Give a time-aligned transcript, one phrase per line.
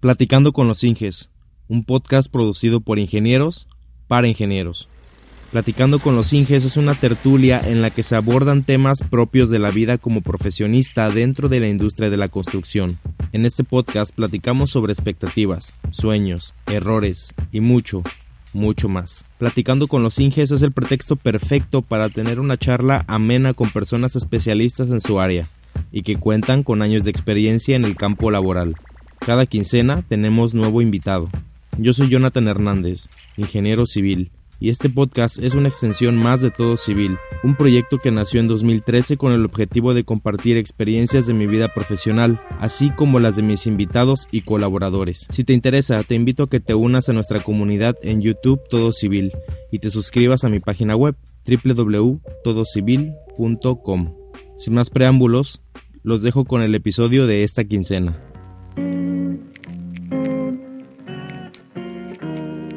[0.00, 1.28] Platicando con los Inges,
[1.68, 3.68] un podcast producido por ingenieros
[4.08, 4.88] para ingenieros.
[5.52, 9.58] Platicando con los Inges es una tertulia en la que se abordan temas propios de
[9.58, 12.98] la vida como profesionista dentro de la industria de la construcción.
[13.32, 18.02] En este podcast platicamos sobre expectativas, sueños, errores y mucho,
[18.54, 19.26] mucho más.
[19.36, 24.16] Platicando con los Inges es el pretexto perfecto para tener una charla amena con personas
[24.16, 25.50] especialistas en su área
[25.92, 28.76] y que cuentan con años de experiencia en el campo laboral.
[29.20, 31.28] Cada quincena tenemos nuevo invitado.
[31.78, 36.76] Yo soy Jonathan Hernández, ingeniero civil, y este podcast es una extensión más de Todo
[36.76, 41.46] Civil, un proyecto que nació en 2013 con el objetivo de compartir experiencias de mi
[41.46, 45.26] vida profesional, así como las de mis invitados y colaboradores.
[45.30, 48.92] Si te interesa, te invito a que te unas a nuestra comunidad en YouTube Todo
[48.92, 49.32] Civil
[49.70, 54.14] y te suscribas a mi página web www.todocivil.com.
[54.58, 55.62] Sin más preámbulos,
[56.02, 58.29] los dejo con el episodio de esta quincena.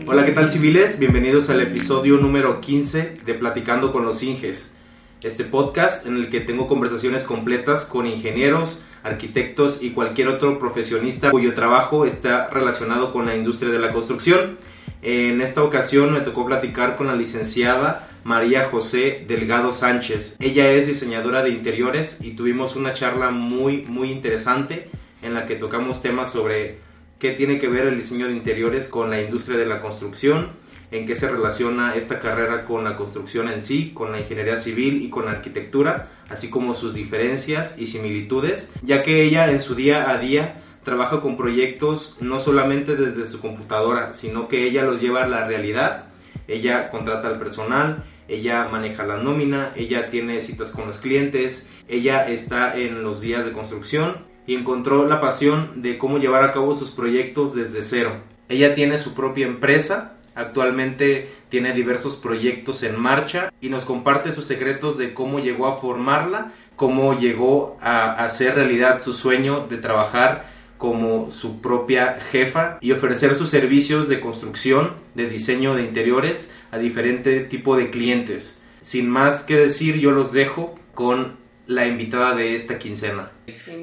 [0.05, 0.99] Hola, ¿qué tal civiles?
[0.99, 4.73] Bienvenidos al episodio número 15 de Platicando con los Inges.
[5.21, 11.31] Este podcast en el que tengo conversaciones completas con ingenieros, arquitectos y cualquier otro profesionista
[11.31, 14.57] cuyo trabajo está relacionado con la industria de la construcción.
[15.01, 20.37] En esta ocasión me tocó platicar con la licenciada María José Delgado Sánchez.
[20.39, 24.89] Ella es diseñadora de interiores y tuvimos una charla muy muy interesante
[25.23, 26.77] en la que tocamos temas sobre
[27.19, 30.49] qué tiene que ver el diseño de interiores con la industria de la construcción,
[30.91, 35.01] en qué se relaciona esta carrera con la construcción en sí, con la ingeniería civil
[35.01, 39.73] y con la arquitectura, así como sus diferencias y similitudes, ya que ella en su
[39.73, 45.01] día a día trabaja con proyectos no solamente desde su computadora, sino que ella los
[45.01, 46.07] lleva a la realidad,
[46.47, 52.27] ella contrata al personal, ella maneja la nómina, ella tiene citas con los clientes, ella
[52.27, 56.73] está en los días de construcción y encontró la pasión de cómo llevar a cabo
[56.73, 58.17] sus proyectos desde cero.
[58.49, 64.45] Ella tiene su propia empresa, actualmente tiene diversos proyectos en marcha y nos comparte sus
[64.45, 70.51] secretos de cómo llegó a formarla, cómo llegó a hacer realidad su sueño de trabajar
[70.77, 76.77] como su propia jefa y ofrecer sus servicios de construcción, de diseño de interiores a
[76.77, 78.61] diferente tipo de clientes.
[78.81, 81.37] Sin más que decir, yo los dejo con
[81.67, 83.31] la invitada de esta quincena.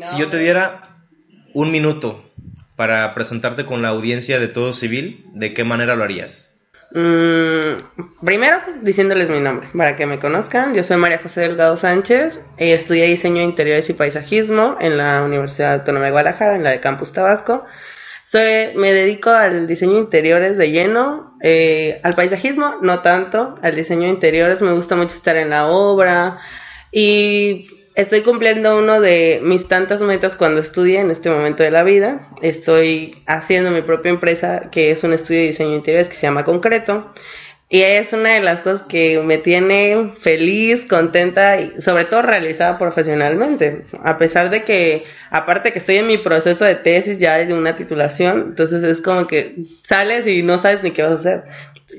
[0.00, 0.96] Si yo te diera
[1.54, 2.24] un minuto
[2.76, 6.50] para presentarte con la audiencia de Todo Civil, ¿de qué manera lo harías?
[6.92, 10.74] Mm, primero, diciéndoles mi nombre, para que me conozcan.
[10.74, 15.22] Yo soy María José Delgado Sánchez, eh, estudié diseño de interiores y paisajismo en la
[15.22, 17.64] Universidad Autónoma de Guadalajara, en la de Campus Tabasco.
[18.24, 23.74] Soy, me dedico al diseño de interiores de lleno, eh, al paisajismo no tanto, al
[23.74, 26.38] diseño de interiores me gusta mucho estar en la obra,
[26.92, 31.84] y estoy cumpliendo uno de mis tantas metas cuando estudié en este momento de la
[31.84, 32.28] vida.
[32.42, 36.44] Estoy haciendo mi propia empresa que es un estudio de diseño interiores que se llama
[36.44, 37.12] Concreto.
[37.72, 42.76] Y es una de las cosas que me tiene feliz, contenta y sobre todo realizada
[42.78, 43.84] profesionalmente.
[44.02, 47.76] A pesar de que, aparte que estoy en mi proceso de tesis ya de una
[47.76, 51.44] titulación, entonces es como que sales y no sabes ni qué vas a hacer.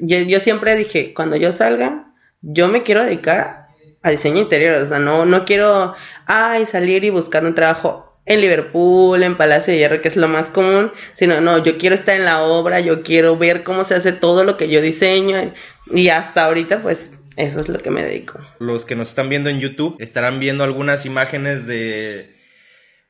[0.01, 3.61] Yo, yo siempre dije, cuando yo salga, yo me quiero dedicar
[4.03, 5.93] a diseño interior, o sea, no, no quiero,
[6.25, 10.27] ay, salir y buscar un trabajo en Liverpool, en Palacio de Hierro, que es lo
[10.27, 13.95] más común, sino, no, yo quiero estar en la obra, yo quiero ver cómo se
[13.95, 15.53] hace todo lo que yo diseño,
[15.91, 18.39] y hasta ahorita, pues, eso es lo que me dedico.
[18.59, 22.35] Los que nos están viendo en YouTube estarán viendo algunas imágenes de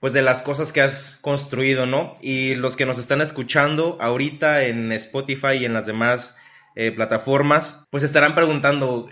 [0.01, 2.16] pues de las cosas que has construido, ¿no?
[2.22, 6.35] Y los que nos están escuchando ahorita en Spotify y en las demás
[6.75, 9.07] eh, plataformas, pues estarán preguntando,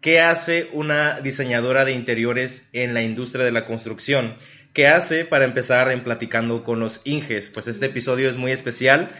[0.00, 4.34] ¿Qué hace una diseñadora de interiores en la industria de la construcción?
[4.72, 7.50] ¿Qué hace para empezar en platicando con los Inges?
[7.50, 9.10] Pues este episodio es muy especial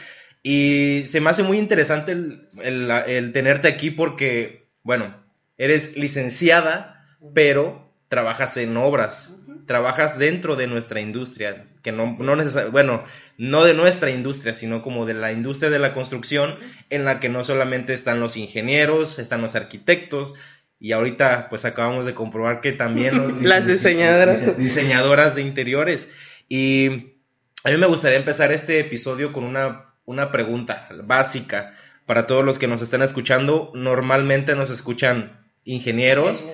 [0.43, 5.15] y se me hace muy interesante el, tenerte aquí porque, bueno,
[5.59, 12.37] eres licenciada, pero trabajas en obras, trabajas dentro de nuestra industria, que no, no
[12.71, 13.05] bueno,
[13.39, 16.57] no de nuestra industria, sino como de la industria de la construcción,
[16.91, 20.35] en la que no solamente están los ingenieros, están los arquitectos,
[20.83, 24.59] y ahorita pues acabamos de comprobar que también las diseñadoras.
[24.59, 26.11] diseñadoras de interiores.
[26.49, 27.15] Y
[27.63, 31.73] a mí me gustaría empezar este episodio con una, una pregunta básica
[32.05, 33.71] para todos los que nos están escuchando.
[33.75, 36.45] Normalmente nos escuchan ingenieros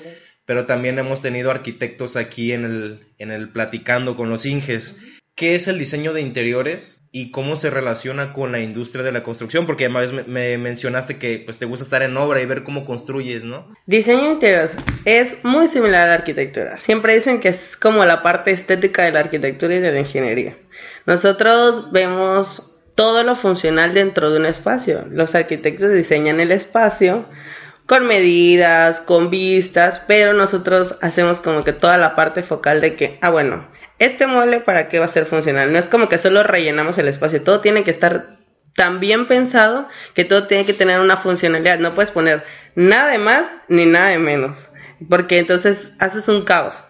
[0.49, 4.99] pero también hemos tenido arquitectos aquí en el, en el platicando con los inges
[5.39, 9.23] qué es el diseño de interiores y cómo se relaciona con la industria de la
[9.23, 12.85] construcción, porque además me, mencionaste que pues te gusta estar en obra y ver cómo
[12.85, 13.69] construyes, ¿no?
[13.87, 14.73] Diseño de interiores
[15.05, 16.77] es muy similar a la arquitectura.
[16.77, 20.59] Siempre dicen que es como la parte estética de la arquitectura y de la ingeniería.
[21.07, 25.07] Nosotros vemos todo lo funcional dentro de un espacio.
[25.09, 27.27] Los arquitectos diseñan el espacio
[27.87, 33.19] con medidas, con vistas, pero nosotros hacemos como que toda la parte focal de que,
[33.23, 35.73] ah, bueno, este mueble para qué va a ser funcional.
[35.73, 38.39] No es como que solo rellenamos el espacio, todo tiene que estar
[38.75, 41.79] tan bien pensado que todo tiene que tener una funcionalidad.
[41.81, 44.71] No puedes poner nada de más ni nada de menos,
[45.09, 46.85] porque entonces haces un caos.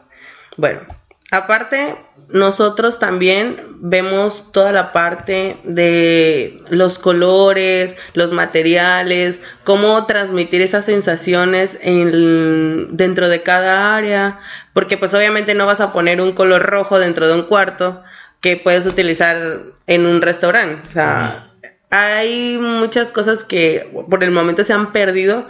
[0.57, 0.81] Bueno,
[1.31, 1.95] Aparte,
[2.29, 11.77] nosotros también vemos toda la parte de los colores, los materiales, cómo transmitir esas sensaciones
[11.83, 14.41] en, dentro de cada área,
[14.73, 18.03] porque pues obviamente no vas a poner un color rojo dentro de un cuarto
[18.41, 20.89] que puedes utilizar en un restaurante.
[20.89, 21.51] O sea,
[21.91, 25.47] hay muchas cosas que por el momento se han perdido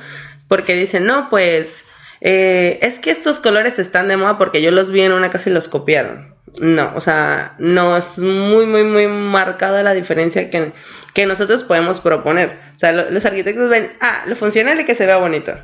[0.49, 1.85] porque dicen, no, pues
[2.21, 5.51] eh, es que estos colores están de moda porque yo los vi en una casa
[5.51, 6.37] y los copiaron.
[6.59, 10.73] No, o sea, no es muy, muy, muy marcada la diferencia que,
[11.15, 12.59] que nosotros podemos proponer.
[12.75, 15.55] O sea, los arquitectos ven, ah, lo funcional y que se vea bonito.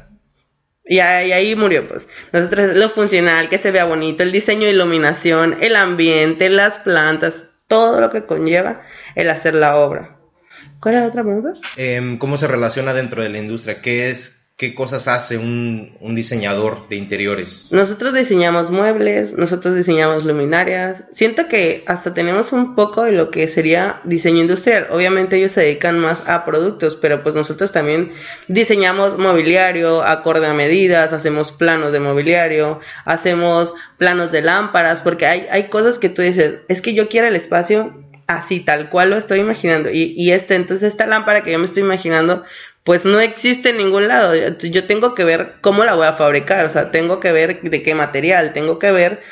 [0.86, 2.06] Y ahí, murió, pues.
[2.32, 8.00] Nosotros, lo funcional, que se vea bonito, el diseño iluminación, el ambiente, las plantas, todo
[8.00, 8.82] lo que conlleva
[9.14, 10.18] el hacer la obra.
[10.80, 11.52] ¿Cuál es la otra pregunta?
[11.76, 13.80] Em, ¿Cómo se relaciona dentro de la industria?
[13.80, 17.66] ¿Qué es, ¿Qué cosas hace un, diseñador de interiores?
[17.72, 21.02] Nosotros diseñamos muebles, nosotros diseñamos luminarias.
[21.10, 24.86] Siento que hasta tenemos un poco de lo que sería diseño industrial.
[24.90, 28.12] Obviamente ellos se dedican más a productos, pero pues nosotros también
[28.46, 35.46] diseñamos mobiliario acorde a medidas, hacemos planos de mobiliario, hacemos planos de lámparas, porque hay,
[35.50, 37.92] hay cosas que tú dices, es que yo quiero el espacio
[38.28, 39.90] así, tal cual lo estoy imaginando.
[39.90, 42.44] Y, y este, entonces esta lámpara que yo me estoy imaginando,
[42.84, 44.34] pues no existe en ningún lado.
[44.34, 47.82] Yo tengo que ver cómo la voy a fabricar, o sea, tengo que ver de
[47.82, 49.22] qué material, tengo que ver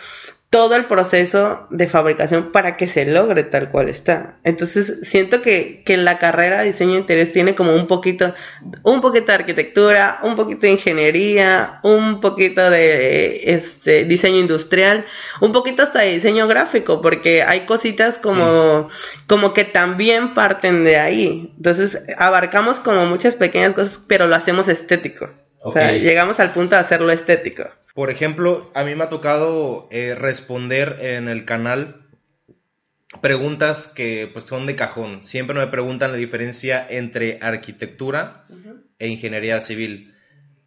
[0.53, 4.37] todo el proceso de fabricación para que se logre tal cual está.
[4.45, 8.35] Entonces, siento que, que la carrera de diseño de interés tiene como un poquito,
[8.83, 15.07] un poquito de arquitectura, un poquito de ingeniería, un poquito de este diseño industrial,
[15.41, 18.91] un poquito hasta de diseño gráfico, porque hay cositas como,
[19.27, 21.55] como que también parten de ahí.
[21.57, 25.31] Entonces, abarcamos como muchas pequeñas cosas, pero lo hacemos estético.
[25.65, 27.71] O sea, llegamos al punto de hacerlo estético.
[27.95, 32.09] Por ejemplo, a mí me ha tocado eh, responder en el canal
[33.21, 35.25] preguntas que pues son de cajón.
[35.25, 38.45] Siempre me preguntan la diferencia entre arquitectura
[38.99, 40.15] e ingeniería civil.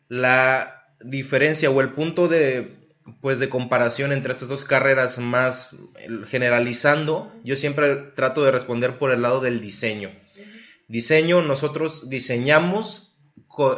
[0.08, 2.86] La diferencia o el punto de
[3.22, 5.76] pues de comparación entre estas dos carreras más
[6.28, 10.12] generalizando, yo siempre trato de responder por el lado del diseño.
[10.88, 13.16] Diseño, nosotros diseñamos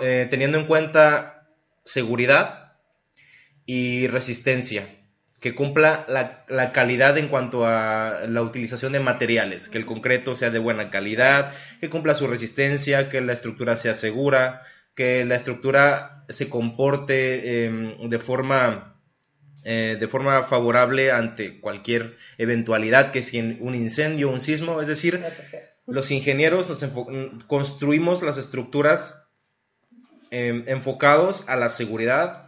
[0.02, 1.50] eh, teniendo en cuenta
[1.84, 2.67] seguridad,
[3.68, 4.88] y resistencia,
[5.40, 10.50] que cumpla la, calidad en cuanto a la utilización de materiales, que el concreto sea
[10.50, 14.62] de buena calidad, que cumpla su resistencia, que la estructura sea segura,
[14.96, 18.96] que la estructura se comporte em, de forma
[19.70, 25.22] eh, de forma favorable ante cualquier eventualidad que si un incendio, un sismo, es decir,
[25.86, 29.30] los ingenieros nos construimos las estructuras
[30.32, 32.47] em, enfocados a la seguridad,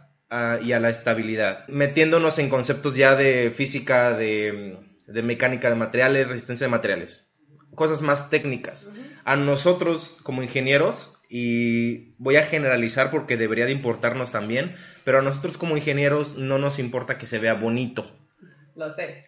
[0.62, 4.78] y a la estabilidad, metiéndonos en conceptos ya de física, de,
[5.08, 7.32] mecánica de materiales, resistencia de materiales,
[7.74, 8.92] cosas más técnicas.
[9.24, 15.22] A nosotros como ingenieros, y voy a generalizar porque debería de importarnos también, pero a
[15.22, 18.10] nosotros como ingenieros no nos importa que se vea bonito.
[18.76, 19.26] Lo sé.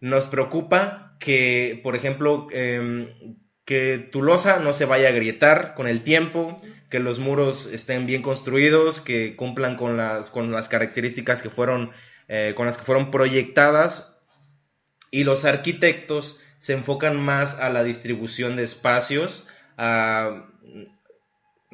[0.00, 5.88] Nos preocupa que, por ejemplo, em, que tu losa no se vaya a agrietar con
[5.88, 6.56] el tiempo,
[6.94, 11.90] que los muros estén bien construidos, que cumplan con las, con las características que fueron,
[12.28, 14.22] eh, con las que fueron proyectadas.
[15.10, 19.44] Y los arquitectos se enfocan más a la distribución de espacios.
[19.76, 20.44] no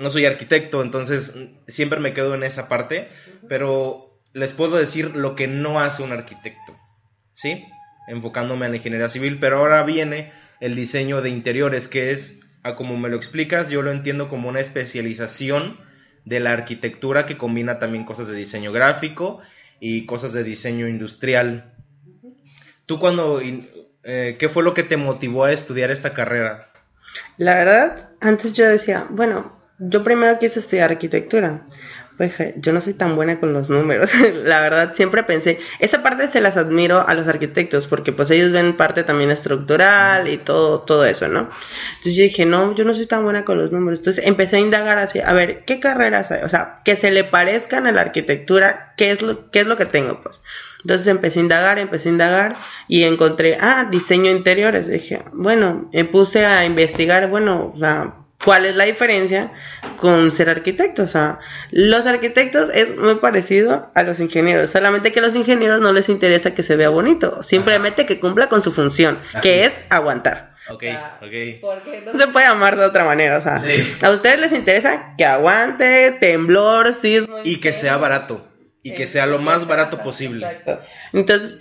[0.09, 1.35] soy arquitecto, entonces
[1.69, 3.11] siempre me quedo en esa parte,
[3.47, 6.81] pero les puedo decir lo que no hace un arquitecto,
[7.35, 7.67] ¿sí?
[8.09, 12.77] Enfocándome en la ingeniería civil, pero ahora viene el diseño de interiores, que es, a
[12.77, 15.79] como me lo explicas, yo lo entiendo como una especialización
[16.25, 19.41] de la arquitectura que combina también cosas de diseño gráfico
[19.81, 21.75] y cosas de diseño industrial.
[22.87, 26.71] ¿Tú cuando, eh, qué fue lo que te motivó a estudiar esta carrera?
[27.39, 31.67] La verdad, antes yo decía, bueno, yo primero quise estudiar arquitectura,
[32.21, 34.11] pues yo no soy tan buena con los números.
[34.45, 38.53] la verdad, siempre pensé, esa parte se las admiro a los arquitectos porque pues ellos
[38.53, 41.49] ven parte también estructural y todo, todo eso, ¿no?
[41.93, 44.01] Entonces yo dije, no, yo no soy tan buena con los números.
[44.01, 46.43] Entonces empecé a indagar así, a ver, ¿qué carreras hay?
[46.43, 49.79] O sea, que se le parezcan a la arquitectura, ¿qué es lo, qué es lo
[49.79, 50.21] que tengo?
[50.23, 50.43] Pues
[50.83, 54.89] Entonces empecé a indagar, empecé a indagar y encontré, ah, diseño interiores.
[54.89, 59.53] Dije, bueno, me puse a investigar, bueno, o sea, ¿cuál es la diferencia
[59.97, 61.03] con ser arquitecto?
[61.03, 61.39] O sea,
[61.71, 66.09] los arquitectos es muy parecido a los ingenieros, solamente que a los ingenieros no les
[66.09, 70.51] interesa que se vea bonito, simplemente que cumpla con su función, que es aguantar.
[70.69, 70.85] Ok,
[71.21, 71.61] ok.
[71.61, 73.61] Porque no se puede amar de otra manera, o sea,
[74.03, 77.39] a ustedes les interesa que aguante, temblor, sismo.
[77.45, 78.47] Y que sea barato.
[78.83, 80.47] Y que sea lo más barato posible.
[80.47, 80.81] Exacto.
[81.13, 81.59] Entonces,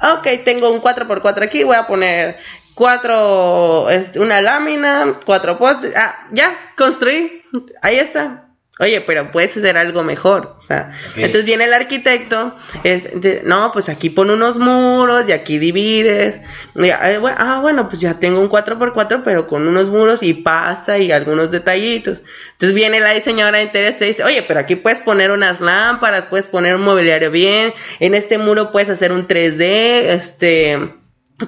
[0.00, 2.36] ok, tengo un 4x4 aquí, voy a poner
[2.74, 7.42] cuatro, una lámina, cuatro postes, ah, ya, construí,
[7.82, 8.44] ahí está,
[8.80, 10.56] Oye, pero puedes hacer algo mejor.
[10.58, 13.08] O sea, entonces viene el arquitecto, es,
[13.44, 16.40] no, pues aquí pone unos muros y aquí divides.
[16.76, 21.52] ah, bueno, pues ya tengo un 4x4, pero con unos muros y pasa y algunos
[21.52, 22.24] detallitos.
[22.52, 25.60] Entonces viene la diseñadora de interés y te dice, oye, pero aquí puedes poner unas
[25.60, 30.94] lámparas, puedes poner un mobiliario bien, en este muro puedes hacer un 3D, este,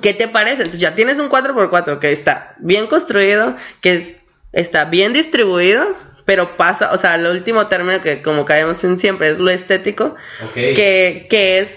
[0.02, 0.62] ¿qué te parece?
[0.62, 4.16] Entonces ya tienes un 4x4 que está bien construido, que
[4.52, 9.30] está bien distribuido pero pasa, o sea, el último término que como caemos en siempre
[9.30, 10.16] es lo estético,
[10.52, 11.76] que, que es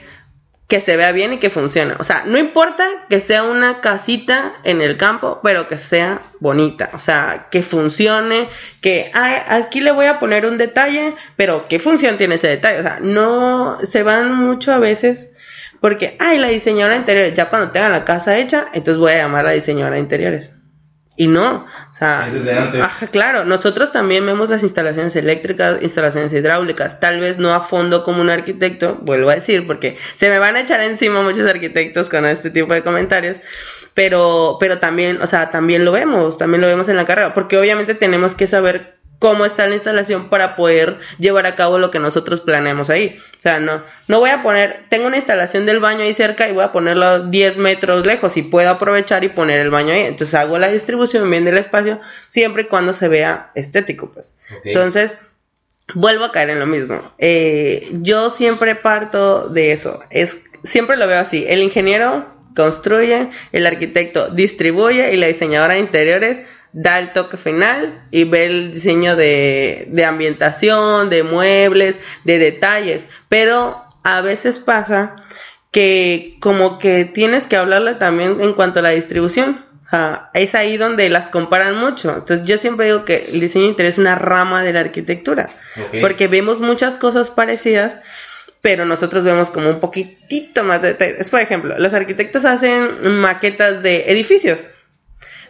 [0.68, 1.96] que se vea bien y que funcione.
[1.98, 6.92] O sea, no importa que sea una casita en el campo, pero que sea bonita.
[6.94, 8.50] O sea, que funcione,
[8.80, 12.80] que ay, aquí le voy a poner un detalle, pero ¿qué función tiene ese detalle?
[12.80, 15.30] O sea, no se van mucho a veces
[15.80, 19.46] porque, ay, la diseñadora interior, ya cuando tenga la casa hecha, entonces voy a llamar
[19.46, 20.54] a la diseñadora de interiores.
[21.20, 22.30] Y no, o sea,
[23.12, 28.22] claro, nosotros también vemos las instalaciones eléctricas, instalaciones hidráulicas, tal vez no a fondo como
[28.22, 32.26] un arquitecto, vuelvo a decir, porque se me van a echar encima muchos arquitectos con
[32.26, 33.42] este tipo de comentarios,
[33.94, 37.58] pero, pero también, o sea, también lo vemos, también lo vemos en la carrera, porque
[37.58, 42.00] obviamente tenemos que saber cómo está la instalación para poder llevar a cabo lo que
[42.00, 43.18] nosotros planeamos ahí.
[43.38, 46.54] O sea, no, no voy a poner, tengo una instalación del baño ahí cerca y
[46.54, 50.02] voy a ponerlo 10 metros lejos y puedo aprovechar y poner el baño ahí.
[50.02, 52.00] Entonces hago la distribución bien del espacio
[52.30, 54.36] siempre y cuando se vea estético, pues.
[54.64, 55.18] Entonces,
[55.94, 57.14] vuelvo a caer en lo mismo.
[57.18, 60.02] Eh, yo siempre parto de eso.
[60.10, 61.46] Es, siempre lo veo así.
[61.48, 66.42] El ingeniero construye, el arquitecto distribuye y la diseñadora de interiores
[66.74, 73.06] da el toque final y ve el diseño de, de ambientación, de muebles, de detalles.
[73.28, 75.16] Pero a veces pasa
[75.72, 79.66] que como que tienes que hablarle también en cuanto a la distribución.
[80.34, 82.14] es ahí donde las comparan mucho.
[82.16, 85.50] Entonces yo siempre digo que el diseño interior es una rama de la arquitectura,
[86.02, 88.00] porque vemos muchas cosas parecidas,
[88.62, 91.30] pero nosotros vemos como un poquitito más de detalles.
[91.30, 94.60] Por ejemplo, los arquitectos hacen maquetas de edificios.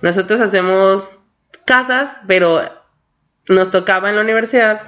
[0.01, 1.03] Nosotros hacemos
[1.65, 2.61] casas, pero
[3.47, 4.81] nos tocaba en la universidad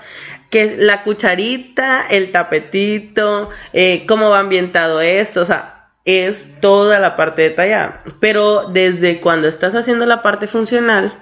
[0.50, 7.16] que la cucharita, el tapetito, eh, cómo va ambientado esto, o sea, es toda la
[7.16, 8.00] parte detallada.
[8.20, 11.18] Pero desde cuando estás haciendo la parte funcional,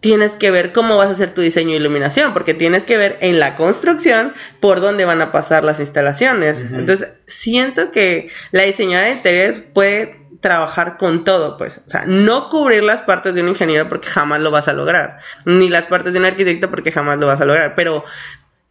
[0.00, 3.18] tienes que ver cómo vas a hacer tu diseño de iluminación, porque tienes que ver
[3.20, 6.60] en la construcción por dónde van a pasar las instalaciones.
[6.60, 12.48] Entonces, siento que la diseñadora de interiores puede trabajar con todo, pues, o sea, no
[12.48, 16.12] cubrir las partes de un ingeniero porque jamás lo vas a lograr, ni las partes
[16.12, 18.04] de un arquitecto porque jamás lo vas a lograr, pero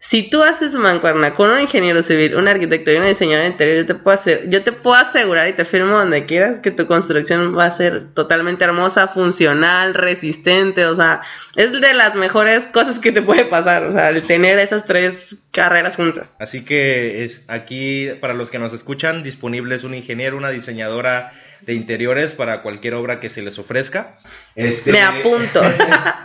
[0.01, 3.77] si tú haces mancuerna con un ingeniero civil, un arquitecto y una diseñadora de interior,
[3.77, 6.87] yo te puedo hacer, yo te puedo asegurar y te firmo donde quieras que tu
[6.87, 11.21] construcción va a ser totalmente hermosa, funcional, resistente, o sea,
[11.55, 15.35] es de las mejores cosas que te puede pasar, o sea, el tener esas tres
[15.51, 16.35] carreras juntas.
[16.39, 21.31] Así que es aquí para los que nos escuchan disponible es un ingeniero, una diseñadora
[21.61, 24.17] de interiores para cualquier obra que se les ofrezca.
[24.55, 25.61] Este, Me apunto.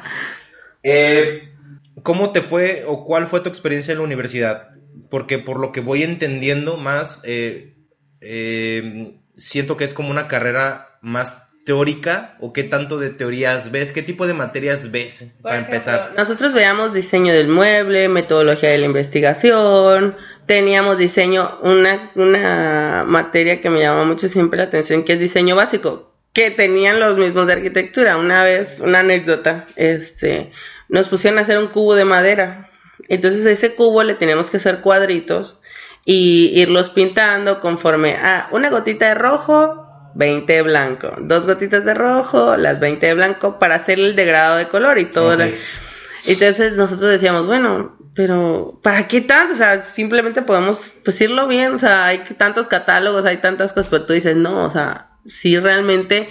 [0.82, 1.52] eh,
[2.06, 4.68] ¿Cómo te fue o cuál fue tu experiencia en la universidad?
[5.10, 7.74] Porque por lo que voy entendiendo más, eh,
[8.20, 13.90] eh, siento que es como una carrera más teórica o qué tanto de teorías ves,
[13.90, 16.12] qué tipo de materias ves para empezar.
[16.16, 20.14] Nosotros veíamos diseño del mueble, metodología de la investigación,
[20.46, 25.56] teníamos diseño, una, una materia que me llamó mucho siempre la atención, que es diseño
[25.56, 28.16] básico, que tenían los mismos de arquitectura.
[28.16, 30.52] Una vez, una anécdota, este,
[30.88, 32.70] nos pusieron a hacer un cubo de madera.
[33.08, 35.60] Entonces ese cubo le teníamos que hacer cuadritos
[36.04, 41.94] y irlos pintando conforme a una gotita de rojo, 20 de blanco, dos gotitas de
[41.94, 45.36] rojo, las 20 de blanco para hacer el degradado de color y todo.
[46.24, 49.52] Entonces nosotros decíamos, bueno, pero ¿para qué tanto?
[49.54, 53.88] O sea, simplemente podemos pues irlo bien, o sea, hay tantos catálogos, hay tantas cosas,
[53.88, 56.30] pero tú dices, no, o sea, si realmente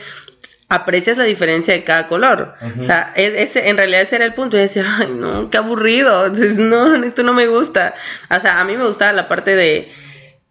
[0.69, 2.55] aprecias la diferencia de cada color.
[2.81, 4.57] O sea, ese, en realidad ese era el punto.
[4.57, 6.25] Y decía, ay, no, qué aburrido.
[6.27, 7.95] Entonces, no, esto no me gusta.
[8.29, 9.91] O sea, a mí me gustaba la parte de,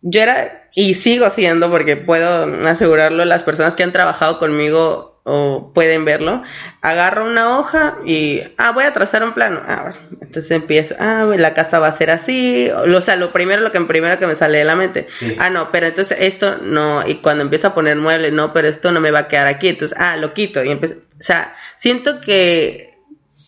[0.03, 5.73] yo era, y sigo siendo, porque puedo asegurarlo, las personas que han trabajado conmigo o
[5.73, 6.43] pueden verlo,
[6.83, 9.61] agarro una hoja y, ah, voy a trazar un plano.
[9.67, 13.73] Ah, entonces empiezo, ah, la casa va a ser así, o, sea, lo primero, lo
[13.73, 15.09] que primero que me sale de la mente.
[15.39, 18.93] Ah, no, pero entonces esto no, y cuando empiezo a poner muebles, no, pero esto
[18.93, 20.63] no me va a quedar aquí, entonces, ah, lo quito.
[20.63, 22.95] Y empiezo, o sea, siento que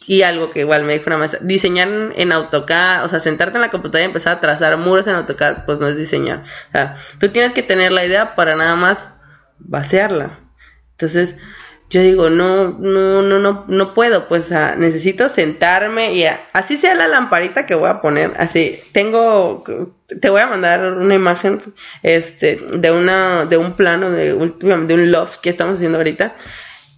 [0.07, 3.63] y algo que igual me dijo una maestra, diseñar en AutoCAD, o sea, sentarte en
[3.63, 6.45] la computadora y empezar a trazar muros en AutoCAD, pues no es diseñar.
[6.69, 9.09] O sea, tú tienes que tener la idea para nada más
[9.59, 10.39] vaciarla.
[10.93, 11.37] Entonces,
[11.89, 17.07] yo digo, no, no, no, no, no puedo, pues necesito sentarme y así sea la
[17.07, 19.63] lamparita que voy a poner, así, tengo,
[20.21, 21.63] te voy a mandar una imagen,
[22.03, 26.35] este, de una, de un plano, de, de un loft que estamos haciendo ahorita,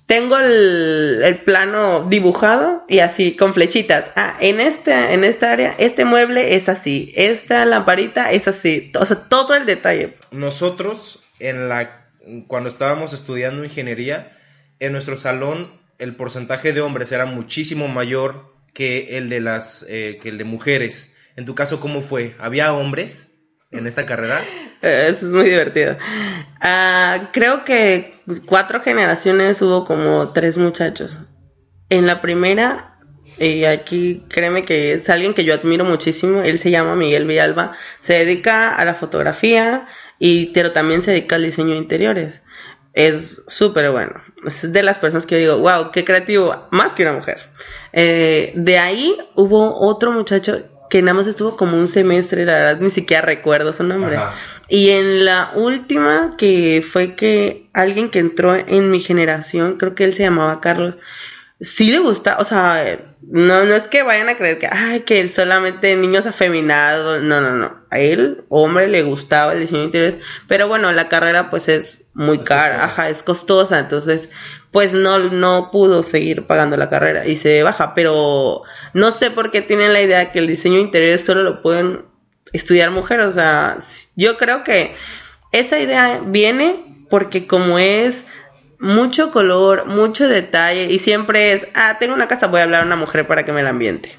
[0.06, 4.10] tengo el, plano dibujado y así con flechitas.
[4.16, 9.04] Ah, en este, en esta área, este mueble es así, esta lamparita es así, o
[9.04, 10.14] sea, todo el detalle.
[10.32, 12.06] Nosotros, en la,
[12.46, 14.37] cuando estábamos estudiando ingeniería,
[14.80, 20.18] en nuestro salón el porcentaje de hombres era muchísimo mayor que el de las, eh,
[20.22, 21.16] que el de mujeres.
[21.36, 22.34] En tu caso, ¿cómo fue?
[22.38, 23.38] ¿Había hombres?
[23.70, 24.42] en esta carrera?
[24.82, 25.96] Eso es muy divertido.
[26.60, 28.14] Ah, creo que
[28.46, 31.16] cuatro generaciones hubo como tres muchachos.
[31.90, 32.98] En la primera,
[33.38, 37.72] y aquí créeme que es alguien que yo admiro muchísimo, él se llama Miguel Villalba,
[38.00, 39.86] se dedica a la fotografía,
[40.18, 42.42] y, pero también se dedica al diseño de interiores.
[42.92, 44.22] Es súper bueno.
[44.46, 47.50] Es de las personas que yo digo, wow, qué creativo, más que una mujer.
[47.92, 52.80] Eh, de ahí hubo otro muchacho que nada más estuvo como un semestre, la verdad
[52.80, 54.18] ni siquiera recuerdo su nombre.
[54.68, 60.04] Y en la última, que fue que alguien que entró en mi generación, creo que
[60.04, 60.96] él se llamaba Carlos,
[61.60, 65.20] sí le gusta, o sea, no, no es que vayan a creer que, ay, que
[65.20, 69.86] él solamente niños afeminados, no, no, no, a él, hombre, le gustaba el diseño de
[69.86, 74.28] interiores, pero bueno, la carrera pues es muy cara, ajá, es costosa, entonces
[74.72, 79.52] pues no, no pudo seguir pagando la carrera y se baja, pero no sé por
[79.52, 82.06] qué tienen la idea que el diseño interior solo lo pueden
[82.52, 83.78] estudiar mujeres, o sea,
[84.16, 84.96] yo creo que
[85.52, 88.24] esa idea viene porque como es
[88.80, 92.86] mucho color, mucho detalle y siempre es, ah, tengo una casa, voy a hablar a
[92.86, 94.18] una mujer para que me la ambiente.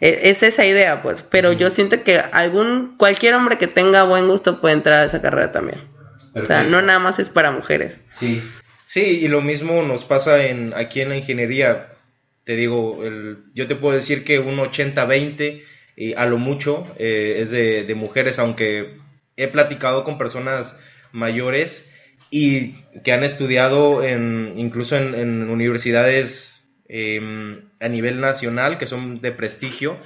[0.00, 4.28] E, es, esa idea, pues, pero yo siento que algún, cualquier hombre que tenga buen
[4.28, 5.93] gusto puede entrar a esa carrera también.
[6.34, 7.96] O sea, no nada más es para mujeres.
[8.12, 8.42] Sí.
[8.84, 11.92] Sí, y lo mismo nos pasa en, aquí en la ingeniería.
[12.44, 15.62] Te digo, el, yo te puedo decir que un 80-20
[16.16, 18.96] a lo mucho eh, es de, mujeres, aunque
[19.36, 20.78] he platicado con personas
[21.12, 21.92] mayores
[22.30, 22.72] y
[23.04, 29.96] que han estudiado en, incluso en, universidades em, a nivel nacional, que son de prestigio,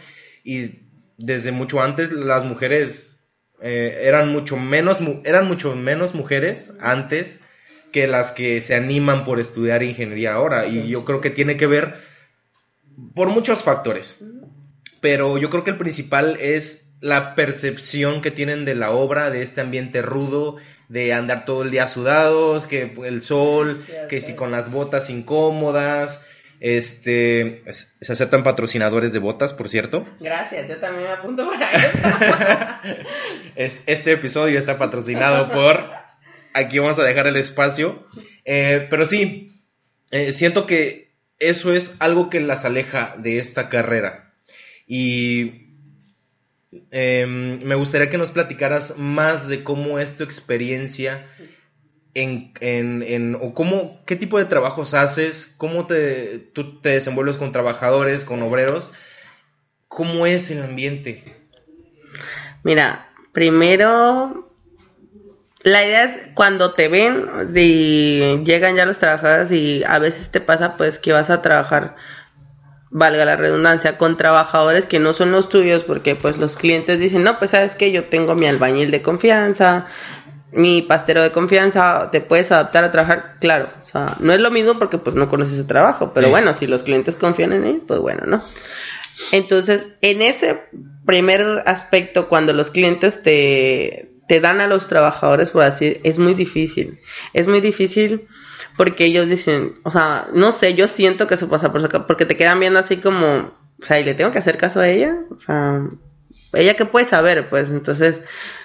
[0.45, 0.81] y
[1.17, 3.18] desde mucho antes las mujeres
[3.61, 7.41] eh, eran mucho menos eran mucho menos mujeres antes
[7.93, 10.67] que las que se animan por estudiar ingeniería ahora.
[10.67, 11.97] Y yo creo que tiene que ver
[13.15, 14.25] por muchos factores.
[15.01, 19.43] Pero yo creo que el principal es la percepción que tienen de la obra, de
[19.43, 20.57] este ambiente rudo,
[20.89, 26.25] de andar todo el día sudados, que el sol, que si con las botas incómodas.
[26.61, 30.07] Este, se aceptan patrocinadores de botas, por cierto.
[30.21, 31.71] Gracias, yo también me apunto para
[33.57, 33.79] eso.
[33.87, 35.99] este episodio está patrocinado por
[36.59, 38.05] aquí vamos a dejar el espacio.
[38.45, 39.49] Eh, pero sí,
[40.11, 44.35] eh, siento que eso es algo que las aleja de esta carrera.
[44.87, 45.69] Y
[46.91, 51.27] em, me gustaría que nos platicaras más de cómo es tu experiencia
[52.23, 56.51] en, o cómo, qué tipo de trabajos haces, cómo te,
[56.83, 58.93] te desenvuelves con trabajadores, con obreros,
[59.89, 61.37] cómo es el ambiente.
[62.65, 64.53] Mira, primero
[65.63, 70.41] la idea es cuando te ven y llegan ya los trabajadores y a veces te
[70.41, 71.97] pasa pues que vas a trabajar
[72.91, 77.23] valga la redundancia, con trabajadores que no son los tuyos, porque pues los clientes dicen,
[77.23, 79.87] no, pues sabes que yo tengo mi albañil de confianza,
[80.53, 84.51] mi pastero de confianza, te puedes adaptar a trabajar, claro, o sea, no es lo
[84.51, 87.83] mismo porque pues no conoces su trabajo, pero bueno, si los clientes confían en él,
[87.87, 88.43] pues bueno, ¿no?
[89.33, 90.63] Entonces, en ese
[91.05, 96.35] primer aspecto, cuando los clientes te, te dan a los trabajadores, por así, es muy
[96.35, 97.01] difícil.
[97.33, 98.29] Es muy difícil
[98.77, 102.27] porque ellos dicen, o sea, no sé, yo siento que eso pasa por acá, porque
[102.27, 103.37] te quedan viendo así como,
[103.81, 105.17] o sea, ¿y le tengo que hacer caso a ella?
[105.31, 105.83] O sea,
[106.53, 108.23] ella qué puede saber, pues, entonces,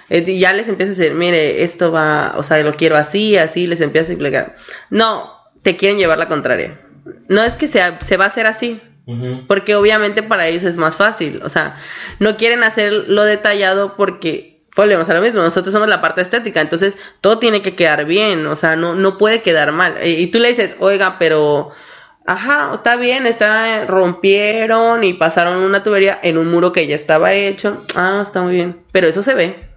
[0.08, 3.66] eh, ya les empieza a decir, mire, esto va, o sea, lo quiero así, así,
[3.66, 4.56] les empieza a explicar.
[4.90, 6.80] No, te quieren llevar la contraria.
[7.28, 8.80] No es que sea, se va a hacer así,
[9.46, 11.78] porque obviamente para ellos es más fácil, o sea,
[12.20, 16.60] no quieren hacer lo detallado porque volvemos a lo mismo, nosotros somos la parte estética,
[16.60, 19.98] entonces todo tiene que quedar bien, o sea, no, no puede quedar mal.
[20.02, 21.70] Y, y tú le dices, oiga, pero,
[22.26, 27.34] ajá, está bien, está, rompieron y pasaron una tubería en un muro que ya estaba
[27.34, 29.73] hecho, ah, está muy bien, pero eso se ve.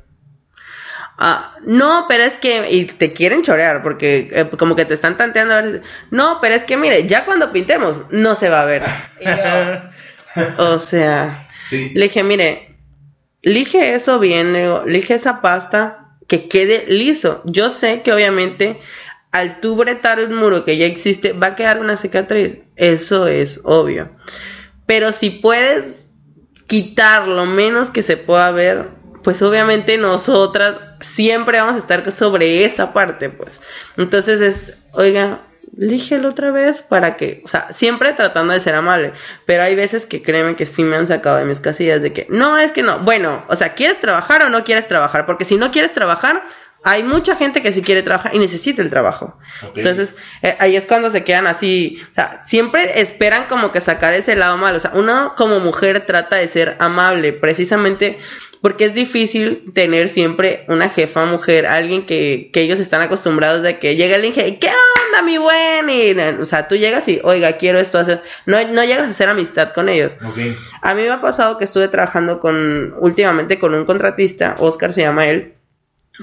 [1.18, 5.18] Ah, no, pero es que, y te quieren chorear, porque eh, como que te están
[5.18, 8.66] tanteando a ver, no, pero es que mire, ya cuando pintemos, no se va a
[8.66, 8.84] ver.
[9.26, 11.92] Yo, o sea, Sí.
[11.94, 12.76] le dije, mire,
[13.42, 17.42] elige eso bien, le digo, elige esa pasta que quede liso.
[17.46, 18.80] Yo sé que obviamente
[19.32, 22.60] al tú bretar un muro que ya existe va a quedar una cicatriz.
[22.76, 24.10] Eso es obvio.
[24.86, 26.06] Pero si puedes
[26.68, 28.90] quitar lo menos que se pueda ver,
[29.28, 33.60] pues obviamente nosotras siempre vamos a estar sobre esa parte, pues.
[33.98, 35.42] Entonces es, oiga,
[35.76, 39.12] lígelo otra vez para que, o sea, siempre tratando de ser amable,
[39.46, 42.26] pero hay veces que créeme que sí me han sacado de mis casillas de que,
[42.30, 45.26] no, es que no, bueno, o sea, ¿quieres trabajar o no quieres trabajar?
[45.26, 46.44] Porque si no quieres trabajar,
[46.86, 49.38] hay mucha gente que sí quiere trabajar y necesita el trabajo.
[49.76, 54.14] Entonces, eh, ahí es cuando se quedan así, o sea, siempre esperan como que sacar
[54.14, 58.20] ese lado malo, o sea, uno como mujer trata de ser amable, precisamente
[58.62, 63.80] porque es difícil tener siempre una jefa mujer, alguien que, que ellos están acostumbrados de
[63.80, 65.90] que llega el ingeniero, ¿qué onda mi buen?
[65.90, 69.30] Y, o sea, tú llegas y, oiga, quiero esto hacer, no, no llegas a hacer
[69.30, 70.16] amistad con ellos.
[70.82, 75.02] A mí me ha pasado que estuve trabajando con, últimamente con un contratista, Oscar se
[75.02, 75.54] llama él,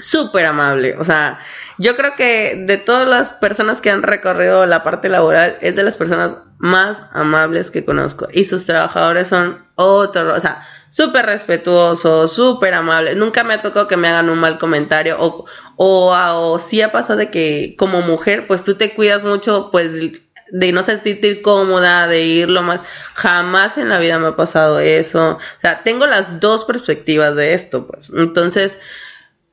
[0.00, 0.96] súper amable.
[0.98, 1.40] O sea,
[1.78, 5.82] yo creo que de todas las personas que han recorrido la parte laboral, es de
[5.82, 8.28] las personas más amables que conozco.
[8.32, 13.16] Y sus trabajadores son otro, o sea, súper respetuosos, súper amables.
[13.16, 15.44] Nunca me ha tocado que me hagan un mal comentario o,
[15.76, 19.90] o, o sí ha pasado de que como mujer, pues tú te cuidas mucho, pues
[20.52, 22.82] de no sentirte cómoda, de ir lo más.
[23.14, 25.30] Jamás en la vida me ha pasado eso.
[25.30, 28.12] O sea, tengo las dos perspectivas de esto, pues.
[28.16, 28.78] Entonces,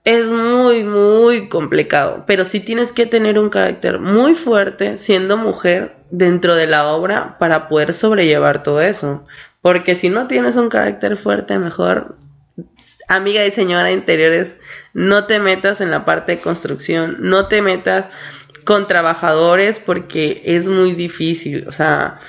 [0.04, 2.24] es muy, muy complicado.
[2.28, 7.38] Pero sí tienes que tener un carácter muy fuerte siendo mujer dentro de la obra
[7.40, 9.26] para poder sobrellevar todo eso.
[9.62, 12.18] Porque si no tienes un carácter fuerte, mejor,
[13.08, 14.56] amiga y señora de interiores,
[14.94, 18.10] no te metas en la parte de construcción, no te metas
[18.66, 22.20] con trabajadores porque es muy difícil, o sea,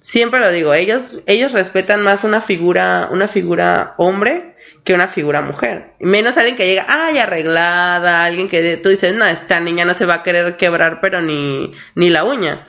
[0.00, 5.42] siempre lo digo, ellos ellos respetan más una figura una figura hombre que una figura
[5.42, 9.94] mujer, menos alguien que llega, ay, arreglada, alguien que tú dices, no, esta niña no
[9.94, 12.66] se va a querer quebrar, pero ni ni la uña.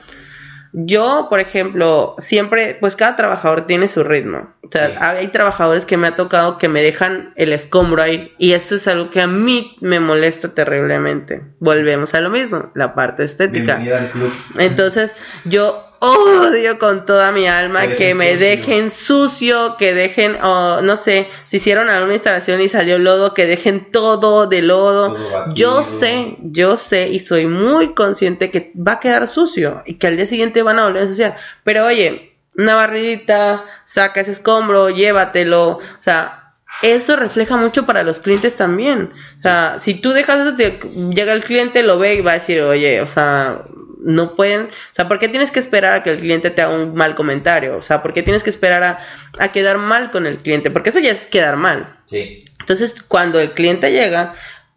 [0.80, 4.54] Yo, por ejemplo, siempre, pues cada trabajador tiene su ritmo.
[4.62, 4.94] O sea, Sí.
[5.00, 8.86] hay trabajadores que me ha tocado que me dejan el escombro ahí y eso es
[8.86, 11.42] algo que a mí me molesta terriblemente.
[11.58, 13.76] Volvemos a lo mismo, la parte estética.
[13.76, 14.32] Al club.
[14.56, 18.46] Entonces, yo odio con toda mi alma Que me sucio.
[18.46, 23.46] dejen sucio, que dejen, oh, no sé, si hicieron alguna instalación y salió lodo, que
[23.46, 25.14] dejen todo de lodo.
[25.14, 29.94] Todo yo sé, yo sé y soy muy consciente que va a quedar sucio y
[29.94, 31.36] que al día siguiente van a volver a ensuciar.
[31.64, 38.20] Pero oye, una barridita, saca ese escombro, llévatelo, o sea, eso refleja mucho para los
[38.20, 39.12] clientes también.
[39.38, 40.78] O sea, si tú dejas eso, te-
[41.14, 43.62] llega el cliente, lo ve y va a decir, oye, o sea,
[44.00, 46.74] no pueden, o sea, ¿por qué tienes que esperar a que el cliente te haga
[46.74, 47.76] un mal comentario?
[47.76, 49.00] O sea, ¿por qué tienes que esperar a,
[49.38, 50.70] a quedar mal con el cliente?
[50.70, 51.96] Porque eso ya es quedar mal.
[52.06, 52.44] Sí.
[52.60, 54.34] Entonces, cuando el cliente llega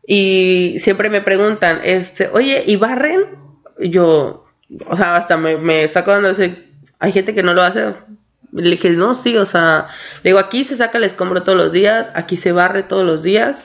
[0.08, 3.26] y siempre me preguntan, este, oye, ¿y barren?
[3.80, 4.46] Y Yo,
[4.86, 6.68] o sea, hasta me, me saco dando ese,
[7.00, 7.94] hay gente que no lo hace.
[8.54, 9.88] Le dije, no, sí, o sea,
[10.24, 13.24] le digo, aquí se saca el escombro todos los días, aquí se barre todos los
[13.24, 13.64] días.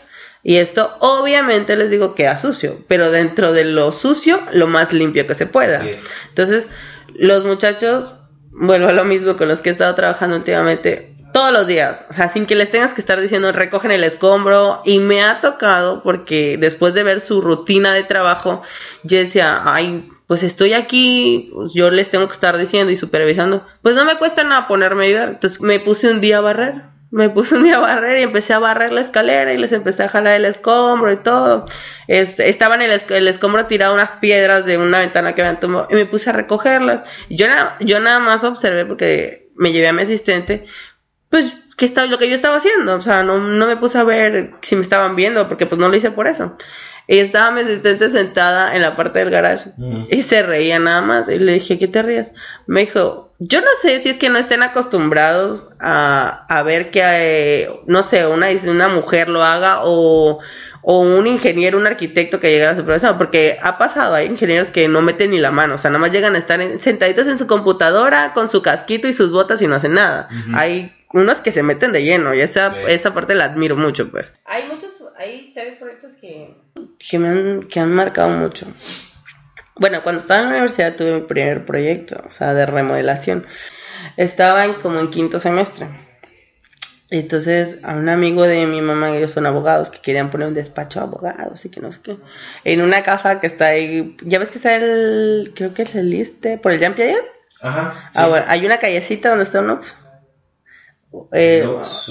[0.48, 5.26] Y esto obviamente les digo queda sucio, pero dentro de lo sucio, lo más limpio
[5.26, 5.84] que se pueda.
[6.28, 6.68] Entonces,
[7.16, 8.14] los muchachos,
[8.52, 12.12] vuelvo a lo mismo con los que he estado trabajando últimamente, todos los días, o
[12.12, 16.04] sea, sin que les tengas que estar diciendo recogen el escombro, y me ha tocado
[16.04, 18.62] porque después de ver su rutina de trabajo,
[19.02, 23.66] yo decía, ay, pues estoy aquí, pues yo les tengo que estar diciendo y supervisando,
[23.82, 26.95] pues no me cuesta nada ponerme a ayudar, entonces me puse un día a barrer.
[27.10, 30.02] Me puse un día a barrer y empecé a barrer la escalera y les empecé
[30.02, 31.66] a jalar el escombro y todo.
[32.08, 35.88] Este, estaba en el, el escombro tirado unas piedras de una ventana que habían tomado
[35.90, 37.04] y me puse a recogerlas.
[37.30, 37.46] Yo,
[37.80, 40.66] yo nada más observé porque me llevé a mi asistente,
[41.30, 42.94] pues que estaba, lo que yo estaba haciendo.
[42.94, 45.88] O sea, no, no me puse a ver si me estaban viendo porque pues no
[45.88, 46.56] lo hice por eso.
[47.08, 50.08] Y estaba mi asistente sentada en la parte del garage Ujú.
[50.10, 51.28] y se reía nada más.
[51.28, 52.32] Y le dije, ¿qué te ríes?
[52.66, 57.00] Me dijo, yo no sé si es que no estén acostumbrados a, a ver que,
[57.04, 60.40] eh, no sé, una, una mujer lo haga o,
[60.82, 64.70] o un ingeniero, un arquitecto que llegara a su profesión, porque ha pasado, hay ingenieros
[64.70, 67.26] que no meten ni la mano, o sea, nada más llegan a estar en- sentaditos
[67.28, 70.28] en su computadora con su casquito y sus botas y no hacen nada.
[70.54, 72.76] Hay unos que se meten de lleno y esa, Sí.
[72.88, 74.32] esa parte la admiro mucho, pues.
[74.44, 76.54] Hay muchos hay tres proyectos que,
[76.98, 78.66] que, me han, que han marcado mucho.
[79.76, 83.46] Bueno, cuando estaba en la universidad tuve mi primer proyecto, o sea, de remodelación.
[84.16, 85.86] Estaba en, como en quinto semestre.
[87.08, 90.98] Entonces, a un amigo de mi mamá, ellos son abogados, que querían poner un despacho
[90.98, 92.16] de abogados y que no sé qué.
[92.64, 96.10] En una casa que está ahí, ya ves que está el, creo que es el
[96.10, 97.24] liste, por el Jean Piaget.
[97.60, 98.10] Ajá.
[98.12, 99.94] Ah, bueno, hay una callecita donde está un Oxxo.
[101.32, 101.64] Eh,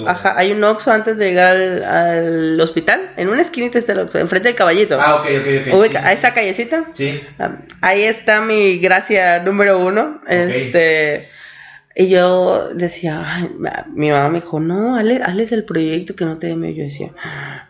[0.06, 3.10] ajá, hay un Oxxo antes de llegar al, al hospital.
[3.16, 4.98] En una esquinita está el Oxxo, enfrente del caballito.
[5.00, 5.74] Ah, ok, ok, ok.
[5.80, 6.84] Ubica- sí, ¿A sí, esa callecita?
[6.92, 7.20] Sí.
[7.38, 10.20] Ah, Ahí está mi gracia número uno.
[10.28, 11.28] Este,
[11.94, 13.50] y yo decía, ay,
[13.94, 16.74] mi mamá me dijo, no, hazle- hazles el proyecto que no te dé miedo.
[16.76, 17.10] Yo decía,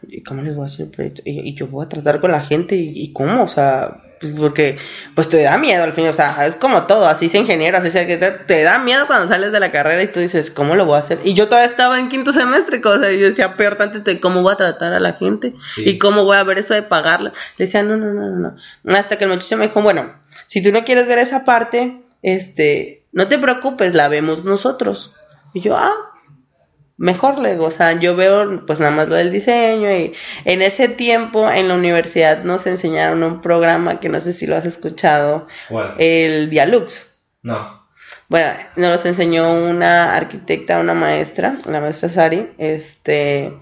[0.09, 1.23] ¿y cómo les voy a hacer el proyecto?
[1.25, 3.43] Y, y yo voy a tratar con la gente, ¿y, y cómo?
[3.45, 4.03] O sea,
[4.39, 4.79] porque
[5.15, 7.91] pues te da miedo al fin, o sea, es como todo, así sea ingeniero, así
[7.91, 10.75] sea que te, te da miedo cuando sales de la carrera y tú dices, ¿cómo
[10.75, 11.21] lo voy a hacer?
[11.25, 14.43] Y yo todavía estaba en quinto semestre, cosa, y yo decía, peor tanto, de ¿cómo
[14.43, 15.55] voy a tratar a la gente?
[15.75, 15.83] Sí.
[15.89, 17.33] ¿Y cómo voy a ver eso de pagarla?
[17.59, 18.97] Le decía, no, no, no, no, no.
[18.97, 20.15] Hasta que el muchacho me dijo, bueno,
[20.47, 25.13] si tú no quieres ver esa parte, este, no te preocupes, la vemos nosotros.
[25.53, 25.95] Y yo, ah,
[26.97, 30.63] mejor le digo, o sea, yo veo pues nada más lo del diseño y en
[30.63, 34.67] ese tiempo en la universidad nos enseñaron un programa que no sé si lo has
[34.67, 35.47] escuchado,
[35.99, 37.15] el Dialux.
[37.43, 37.87] No.
[38.29, 43.53] Bueno, nos los enseñó una arquitecta, una maestra, la maestra Sari, este,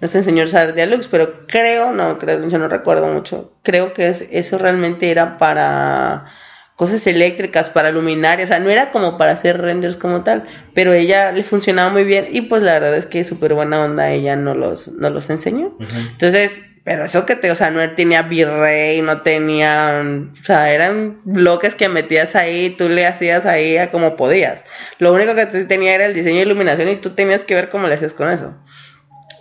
[0.00, 4.08] nos enseñó a usar Dialux, pero creo, no, creo, yo no recuerdo mucho, creo que
[4.08, 6.32] es, eso realmente era para
[6.78, 10.92] cosas eléctricas, para luminarias, o sea, no era como para hacer renders como tal, pero
[10.94, 14.36] ella le funcionaba muy bien y pues la verdad es que súper buena onda ella
[14.36, 15.76] nos los, nos los enseñó.
[16.12, 20.02] Entonces, pero eso que te, o sea, no tenía virrey, no tenía,
[20.40, 24.64] o sea, eran bloques que metías ahí, tú le hacías ahí a como podías.
[24.98, 27.68] Lo único que te- tenía era el diseño de iluminación y tú tenías que ver
[27.70, 28.54] cómo le hacías con eso.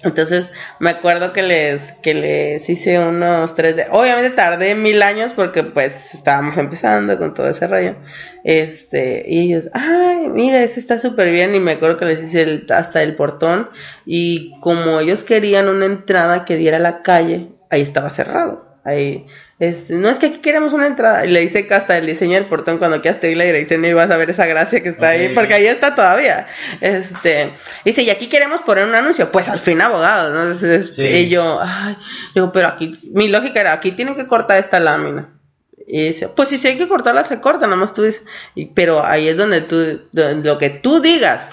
[0.04, 5.34] Entonces, me acuerdo que les, que les hice unos tres de, obviamente tardé mil años
[5.34, 7.96] porque pues estábamos empezando con todo ese rollo.
[8.44, 11.56] Este, y ellos, ay, mira, ese está súper bien.
[11.56, 13.70] Y me acuerdo que les hice el- hasta el portón.
[14.06, 18.67] Y como ellos querían una entrada que diera a la calle, ahí estaba cerrado.
[18.88, 19.26] Ahí,
[19.60, 21.26] este, no es que aquí queremos una entrada.
[21.26, 23.84] Y le hice que hasta el diseño del portón, cuando quieras te di la dirección
[23.84, 26.48] y vas a ver esa gracia que está ahí, porque ahí está todavía.
[26.80, 27.52] Este,
[27.84, 29.30] dice, y aquí queremos poner un anuncio.
[29.32, 30.44] Pues al fin abogado, ¿no?
[30.44, 31.04] Entonces, Sí.
[31.06, 31.98] Y yo, ay,
[32.34, 35.34] digo, pero aquí, mi lógica era, aquí tienen que cortar esta lámina.
[35.90, 38.24] Y dice, pues si hay que cortarla, se corta, nada más tú dices.
[38.56, 41.52] Y- pero ahí es donde tú, lo que tú digas.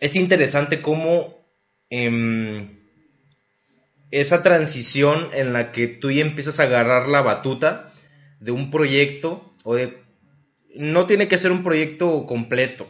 [0.00, 1.44] es interesante cómo
[1.90, 2.73] em,
[4.20, 7.92] esa transición en la que tú ya empiezas a agarrar la batuta
[8.40, 9.98] de un proyecto o de
[10.76, 12.86] no tiene que ser un proyecto completo.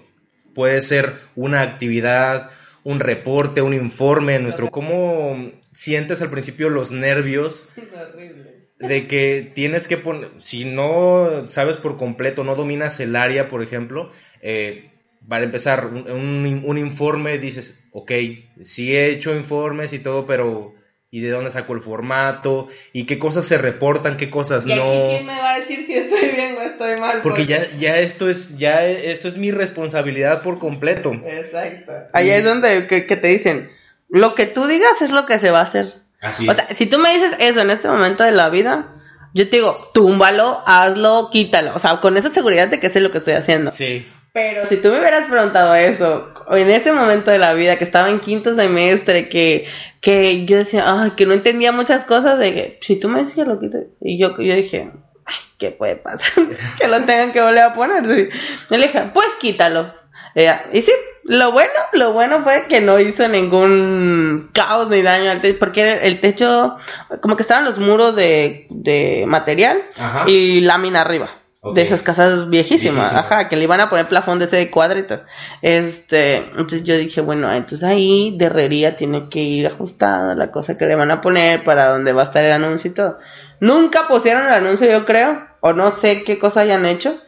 [0.55, 2.51] Puede ser una actividad
[2.85, 7.69] un reporte un informe nuestro cómo sientes al principio los nervios
[8.79, 13.63] de que tienes que poner, si no sabes por completo, no dominas el área, por
[13.63, 14.11] ejemplo,
[14.43, 14.91] eh,
[15.27, 18.13] para empezar, un, un- un informe, dices, ok,
[18.61, 20.75] sí he hecho informes y todo, pero
[21.15, 22.67] ¿y de dónde saco el formato?
[22.93, 24.75] ¿Y qué cosas se reportan, qué cosas no?
[24.75, 27.21] me va a decir si estoy bien o estoy mal?
[27.23, 31.13] Porque ya, ya esto es, ya esto es mi responsabilidad por completo.
[31.13, 31.93] Exacto.
[32.13, 33.71] Ahí es donde que, que te dicen,
[34.09, 35.95] lo que tú digas es lo que se va a hacer.
[36.21, 36.49] Así.
[36.49, 38.89] O sea, si tú me dices eso en este momento de la vida,
[39.35, 41.77] yo te digo, túmbalo, hazlo, quítalo.
[41.77, 43.71] O sea, con esa seguridad de que sé lo que estoy haciendo.
[43.71, 44.05] Sí.
[44.35, 48.11] Pero si tú me hubieras preguntado eso en ese momento de la vida, que estaba
[48.11, 49.67] en quinto semestre, que,
[50.01, 53.37] que yo decía, ay, que no entendía muchas cosas, de que si tú me dices
[53.37, 54.91] que lo quito, y yo, yo dije,
[55.25, 56.33] ay, ¿qué puede pasar?
[56.81, 58.05] que lo tengan que volver a poner.
[58.07, 58.29] Sí.
[58.71, 59.95] Y le dije, pues quítalo.
[60.35, 60.91] Ella, y sí,
[61.23, 66.01] lo bueno, lo bueno fue que no hizo ningún caos ni daño al techo, porque
[66.03, 66.77] el techo,
[67.23, 70.25] como que estaban los muros de, de material Ajá.
[70.27, 71.31] y lámina arriba.
[71.73, 75.23] De esas casas viejísimas, ajá, que le iban a poner plafón de ese cuadrito.
[75.63, 80.77] Este, entonces yo dije, bueno, entonces ahí de herrería tiene que ir ajustada la cosa
[80.77, 83.19] que le van a poner para donde va a estar el anuncio y todo.
[83.61, 87.19] Nunca pusieron el anuncio, yo creo, o no sé qué cosa hayan hecho,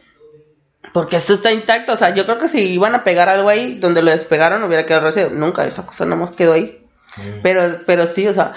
[0.93, 1.93] porque esto está intacto.
[1.93, 4.85] O sea, yo creo que si iban a pegar algo ahí, donde lo despegaron hubiera
[4.85, 5.39] quedado recién.
[5.39, 6.86] Nunca, esa cosa no más quedó ahí.
[7.17, 7.41] Mm.
[7.43, 8.53] Pero, pero sí, o sea,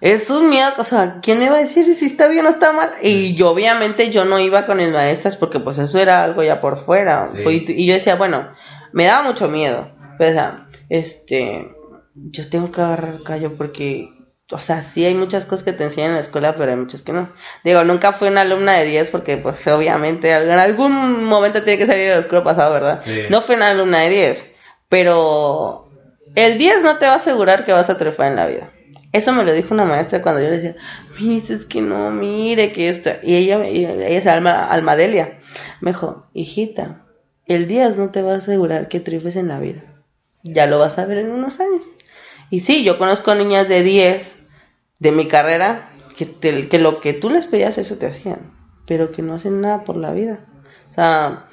[0.00, 2.72] es un miedo, o sea, ¿quién me va a decir si está bien o está
[2.72, 2.92] mal?
[3.02, 6.60] Y yo, obviamente, yo no iba con mis maestras porque, pues, eso era algo ya
[6.60, 7.28] por fuera.
[7.28, 7.42] Sí.
[7.46, 8.48] Y, y yo decía, bueno,
[8.92, 9.90] me daba mucho miedo.
[10.18, 11.68] Pero, o sea, este,
[12.14, 14.10] yo tengo que agarrar callo porque,
[14.50, 17.02] o sea, sí hay muchas cosas que te enseñan en la escuela, pero hay muchas
[17.02, 17.32] que no.
[17.64, 21.86] Digo, nunca fui una alumna de 10 porque, pues, obviamente, en algún momento tiene que
[21.86, 23.00] salir del oscuro pasado, ¿verdad?
[23.02, 23.22] Sí.
[23.30, 24.54] No fui una alumna de 10,
[24.88, 25.81] pero
[26.34, 28.70] el 10 no te va a asegurar que vas a triunfar en la vida.
[29.12, 30.76] Eso me lo dijo una maestra cuando yo le decía,
[31.20, 33.10] Miss, es que no, mire que esto.
[33.22, 35.38] Y ella, ella se llama Almadelia.
[35.80, 37.02] Me dijo, hijita,
[37.46, 39.82] el día no te va a asegurar que triunfes en la vida.
[40.42, 41.84] Ya lo vas a ver en unos años.
[42.48, 44.36] Y sí, yo conozco niñas de 10
[44.98, 48.52] de mi carrera que, que lo que tú les pedías eso te hacían,
[48.86, 50.46] pero que no hacen nada por la vida.
[50.90, 51.46] O sea,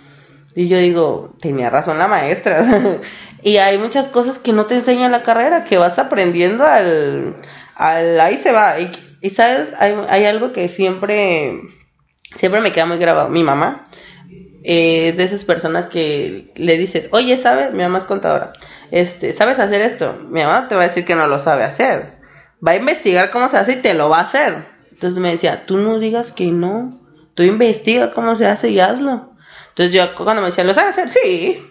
[0.55, 3.01] y yo digo, tenía razón la maestra.
[3.41, 7.35] y hay muchas cosas que no te enseña la carrera, que vas aprendiendo al,
[7.75, 8.75] al ahí se va.
[8.79, 11.61] Y, sabes, hay, hay, algo que siempre,
[12.35, 13.29] siempre me queda muy grabado.
[13.29, 13.87] Mi mamá
[14.63, 17.71] es de esas personas que le dices, oye, ¿sabes?
[17.71, 18.53] Mi mamá es contadora.
[18.91, 20.17] Este, ¿sabes hacer esto?
[20.29, 22.19] Mi mamá te va a decir que no lo sabe hacer.
[22.65, 24.65] Va a investigar cómo se hace y te lo va a hacer.
[24.91, 26.99] Entonces me decía, tú no digas que no.
[27.35, 29.29] Tú investiga cómo se hace y hazlo.
[29.69, 31.09] Entonces yo cuando me decían, ¿lo sabes hacer?
[31.09, 31.65] Sí.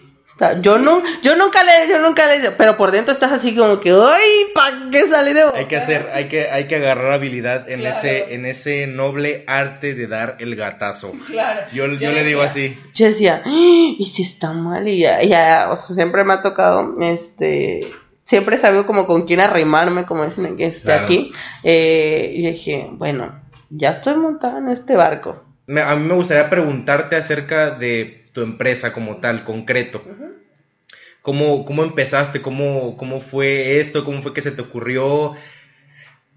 [0.61, 3.91] Yo no, yo nunca le, yo nunca le, pero por dentro estás así como que,
[3.91, 4.51] ¡ay!
[4.53, 8.33] ¿Para qué salí de Hay que hacer, hay que, hay que agarrar habilidad en ese,
[8.33, 11.11] en ese noble arte de dar el gatazo.
[11.27, 11.61] Claro.
[11.73, 12.77] Yo, yo, le digo así.
[12.93, 16.93] Yo decía, y si está mal, y ya, ya, o sea, siempre me ha tocado,
[17.01, 17.87] este,
[18.23, 21.31] siempre he sabido como con quién arrimarme, como dicen que esté aquí.
[21.63, 27.15] Eh, y dije, bueno, ya estoy montada en este barco a mí me gustaría preguntarte
[27.15, 30.03] acerca de tu empresa como tal, concreto.
[31.21, 32.41] ¿Cómo, ¿Cómo, empezaste?
[32.41, 34.05] ¿Cómo, ¿Cómo fue esto?
[34.05, 35.35] ¿Cómo fue que se te ocurrió?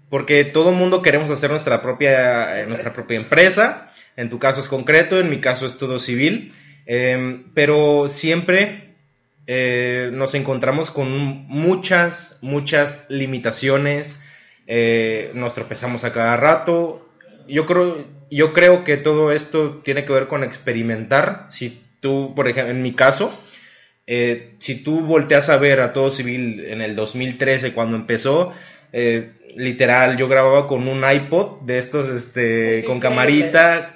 [0.09, 3.91] Porque todo mundo queremos hacer nuestra propia, eh, nuestra propia empresa.
[4.15, 6.53] En tu caso es concreto, en mi caso es todo civil.
[6.85, 8.93] Em, pero siempre
[9.47, 11.09] eh, nos encontramos con
[11.47, 14.21] muchas, muchas limitaciones.
[14.67, 17.09] Eh, nos tropezamos a cada rato.
[17.47, 21.47] Yo creo, yo creo que todo esto tiene que ver con experimentar.
[21.49, 23.33] Si tú, por ejemplo, en mi caso,
[24.05, 28.53] eh, si tú volteas a ver a todo civil en el 2013 cuando empezó,
[28.91, 33.95] eh, literal, yo grababa con un iPod de estos, este, con camarita.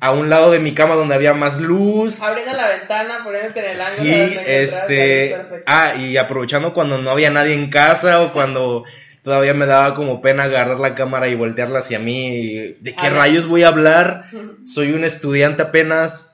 [0.00, 2.20] A un lado de mi cama donde había más luz.
[2.20, 3.94] Abriendo la ventana, poniéndote en el ángulo.
[3.94, 5.36] Sí, este.
[5.66, 8.84] Ah, y aprovechando cuando no había nadie en casa o cuando
[9.22, 12.76] todavía me daba como pena agarrar la cámara y voltearla hacia mí.
[12.80, 14.24] ¿De qué rayos voy a hablar?
[14.66, 16.33] Soy un estudiante apenas,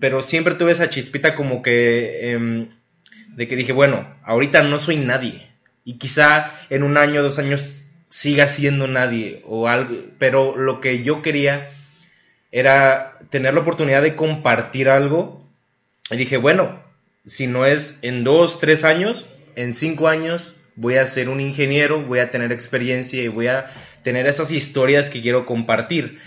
[0.00, 2.68] pero siempre tuve esa chispita como que em,
[3.28, 5.48] de que dije, bueno, ahorita no soy nadie
[5.84, 11.02] y quizá en un año, dos años siga siendo nadie o algo, pero lo que
[11.02, 11.70] yo quería
[12.50, 15.46] era tener la oportunidad de compartir algo
[16.10, 16.82] y dije, bueno,
[17.26, 22.02] si no es en dos, tres años, en cinco años voy a ser un ingeniero,
[22.02, 23.66] voy a tener experiencia y voy a
[24.02, 26.20] tener esas historias que quiero compartir.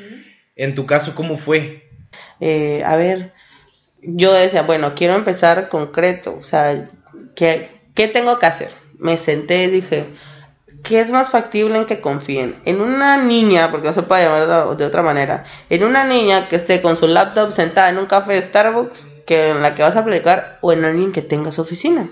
[0.55, 1.89] En tu caso, ¿cómo fue?
[2.39, 3.31] Eh, a ver,
[4.01, 6.89] yo decía, bueno, quiero empezar concreto, o sea,
[7.35, 8.71] ¿qué, ¿qué tengo que hacer?
[8.97, 10.07] Me senté y dije,
[10.83, 12.61] ¿qué es más factible en que confíen?
[12.65, 16.55] En una niña, porque no se puede llamar de otra manera, en una niña que
[16.55, 19.95] esté con su laptop sentada en un café de Starbucks, que en la que vas
[19.95, 22.09] a aplicar, o en alguien que tenga su oficina.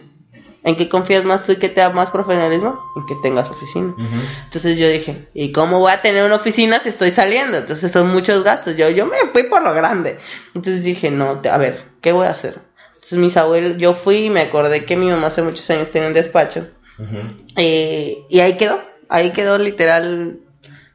[0.64, 2.80] ¿En qué confías más tú y qué te da más profesionalismo?
[2.98, 3.94] En que tengas oficina.
[4.44, 7.58] Entonces yo dije, ¿y cómo voy a tener una oficina si estoy saliendo?
[7.58, 8.76] Entonces son muchos gastos.
[8.76, 10.20] Yo, yo me fui por lo grande.
[10.54, 12.60] Entonces dije, no, a ver, ¿qué voy a hacer?
[12.96, 16.10] Entonces mis abuelos, yo fui y me acordé que mi mamá hace muchos años tenía
[16.10, 16.68] un despacho.
[17.56, 20.40] Eh, y ahí quedó, ahí quedó literal.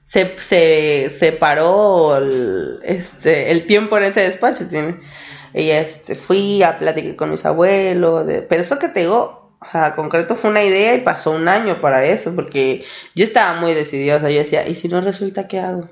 [0.03, 4.69] Se, se separó el, este, el tiempo en ese despacho.
[4.69, 5.01] Tiene.
[5.55, 8.27] Y este, fui a platicar con mis abuelos.
[8.49, 11.81] pero eso que te digo, o sea, concreto fue una idea y pasó un año
[11.81, 15.49] para eso, porque yo estaba muy decidida, o sea, yo decía, ¿y si no resulta
[15.49, 15.89] qué hago?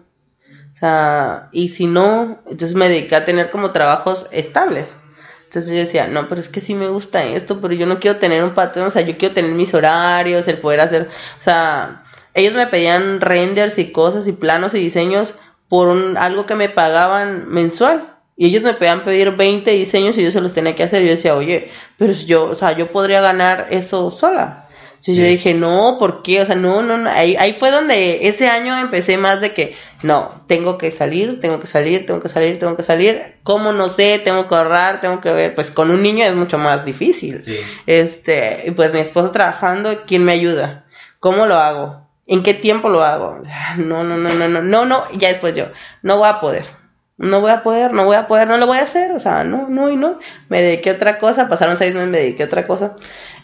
[0.72, 4.96] O sea, y si no, entonces me dediqué a tener como trabajos estables.
[5.44, 8.18] Entonces yo decía, no, pero es que sí me gusta esto, pero yo no quiero
[8.18, 11.08] tener un patrón, o sea, yo quiero tener mis horarios, el poder hacer,
[11.38, 12.04] o sea,
[12.34, 15.34] ellos me pedían renders y cosas y planos y diseños
[15.68, 18.11] por un, algo que me pagaban mensual.
[18.36, 21.02] Y ellos me podían pedir 20 diseños y yo se los tenía que hacer.
[21.02, 24.68] Yo decía, oye, pero yo, o sea, yo podría ganar eso sola.
[25.02, 26.42] Entonces yo dije, no, ¿por qué?
[26.42, 27.10] O sea, no, no, no.
[27.10, 31.58] Ahí, ahí fue donde ese año empecé más de que, no, tengo que salir, tengo
[31.58, 33.34] que salir, tengo que salir, tengo que salir.
[33.42, 33.72] ¿Cómo?
[33.72, 35.56] No sé, tengo que ahorrar, tengo que ver.
[35.56, 37.42] Pues con un niño es mucho más difícil.
[37.42, 37.58] Sí.
[37.86, 40.84] Este, y pues mi esposo trabajando, ¿quién me ayuda?
[41.18, 42.06] ¿Cómo lo hago?
[42.28, 43.40] ¿En qué tiempo lo hago?
[43.76, 45.66] No, no, no, no, no, no, no, ya después yo,
[46.02, 46.81] no voy a poder
[47.22, 49.44] no voy a poder, no voy a poder, no lo voy a hacer, o sea,
[49.44, 50.18] no, no y no.
[50.48, 52.96] Me dediqué a otra cosa, pasaron seis meses, me dediqué a otra cosa.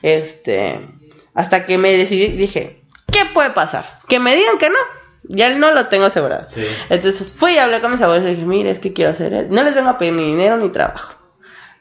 [0.02, 0.80] Este,
[1.32, 4.00] hasta que me decidí, dije, ¿qué puede pasar?
[4.08, 4.78] Que me digan que no.
[5.22, 6.48] Ya no lo tengo asegurado.
[6.90, 9.62] Entonces fui y hablé con mis abuelos y dije, mire, es que quiero hacer, no
[9.62, 11.14] les vengo a pedir ni dinero ni trabajo.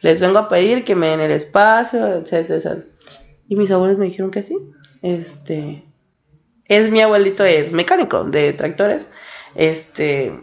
[0.02, 2.84] Les vengo a pedir que me den el espacio, etcétera, etcétera.
[3.50, 4.56] Y mis abuelos me dijeron que sí.
[5.02, 5.84] Este,
[6.66, 9.12] es mi abuelito, es mecánico de tractores.
[9.56, 10.40] Este,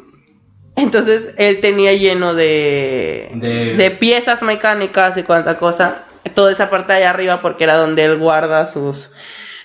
[0.76, 6.04] entonces él tenía lleno de, De- de piezas mecánicas y cuanta cosa.
[6.34, 9.10] Toda esa parte de allá arriba porque era donde él guarda sus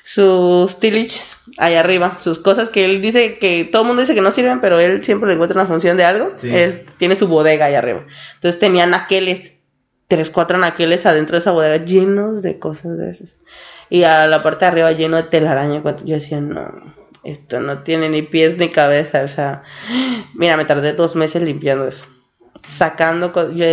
[0.04, 4.22] sus tiliches allá arriba, sus cosas que él dice que todo el mundo dice que
[4.22, 6.32] no sirven, pero él siempre le encuentra una función de algo.
[6.38, 6.50] Sí.
[6.56, 8.06] Es- tiene su bodega allá arriba.
[8.36, 9.54] Entonces tenía naqueles,
[10.08, 13.38] tres, cuatro naqueles adentro de esa bodega llenos de cosas de esas.
[13.90, 15.82] Y a la parte de arriba lleno de telaraña.
[15.82, 16.94] cuando Yo decía, no,
[17.24, 19.24] esto no tiene ni pies ni cabeza.
[19.24, 19.64] O sea,
[20.34, 22.06] mira, me tardé dos meses limpiando eso.
[22.68, 23.66] Sacando, yo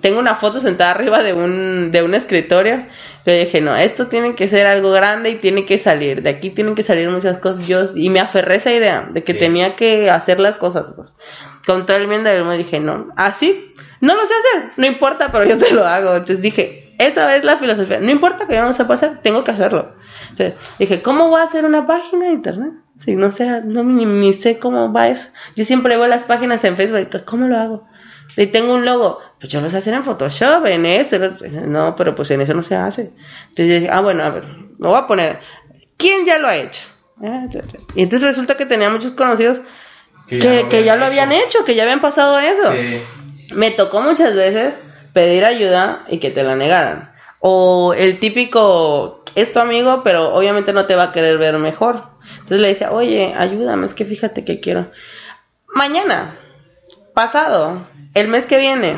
[0.00, 2.86] tengo una foto sentada arriba de un, de un escritorio.
[3.26, 6.22] Yo dije, no, esto tiene que ser algo grande y tiene que salir.
[6.22, 7.66] De aquí tienen que salir muchas cosas.
[7.66, 9.38] Yo, y me aferré a esa idea de que Sí.
[9.40, 10.92] tenía que hacer las cosas.
[10.94, 11.14] Pues.
[11.66, 15.30] Con todo el bien del mundo dije, no, así, no lo sé hacer, no importa,
[15.32, 16.12] pero yo te lo hago.
[16.12, 17.98] Entonces dije, esa es la filosofía.
[18.00, 19.92] No importa que yo no lo sepa hacer, tengo que hacerlo.
[20.30, 22.72] Entonces, dije, ¿cómo voy a hacer una página de internet?
[22.98, 25.30] Si no sé, no ni, ni sé cómo va eso.
[25.56, 27.88] Yo siempre veo las páginas en Facebook, ¿cómo lo hago?
[28.36, 31.16] Y tengo un logo, pues yo lo sé hacer en Photoshop, en eso.
[31.66, 33.12] No, pero pues en eso no se hace.
[33.48, 34.44] Entonces dije, ah, bueno, a ver,
[34.78, 35.40] lo voy a poner.
[35.96, 36.82] ¿Quién ya lo ha hecho?
[37.22, 37.46] Ah,
[37.94, 39.60] Y entonces resulta que tenía muchos conocidos
[40.28, 42.72] que, que ya lo habían hecho, que ya habían pasado eso.
[42.72, 43.02] Sí.
[43.54, 44.74] Me tocó muchas veces
[45.12, 47.12] pedir ayuda y que te la negaran.
[47.40, 52.04] O el típico, es tu amigo, pero obviamente no te va a querer ver mejor.
[52.32, 54.90] Entonces le decía, oye, ayúdame, es que fíjate que quiero.
[55.74, 56.36] Mañana,
[57.14, 58.96] pasado, el mes que viene,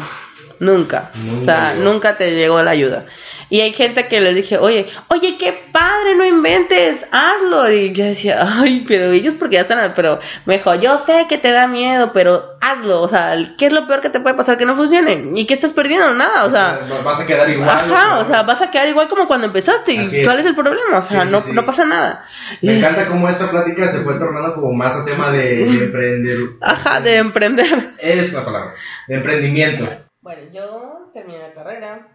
[0.61, 1.11] nunca.
[1.15, 1.85] Nunca o sea, llegó.
[1.93, 3.07] nunca te llegó la ayuda.
[3.53, 7.69] Y hay gente que les dije, oye, oye, qué padre, no inventes, hazlo.
[7.69, 11.37] Y yo decía, ay, pero ellos porque ya están, pero me dijo, yo sé que
[11.37, 13.03] te da miedo, pero hazlo.
[13.03, 14.57] O sea, ¿qué es lo peor que te puede pasar?
[14.57, 15.33] Que no funcione.
[15.35, 16.15] ¿Y qué estás perdiendo?
[16.15, 16.87] Nada, o sea.
[17.05, 17.69] vas a quedar igual.
[17.69, 19.99] Ajá, o sea, vas a quedar igual como cuando empezaste.
[19.99, 20.47] Así ¿Y cuál es.
[20.47, 20.99] el problema?
[20.99, 21.51] O sea, Sí, no, sí.
[21.53, 22.25] no pasa nada.
[22.63, 26.37] Me encanta cómo esta plática se fue tornando como más a tema de, de emprender.
[26.61, 27.95] Ajá, de emprender.
[27.99, 28.75] Es la palabra.
[29.09, 29.89] De emprendimiento.
[30.23, 32.09] Bueno, yo terminé la carrera.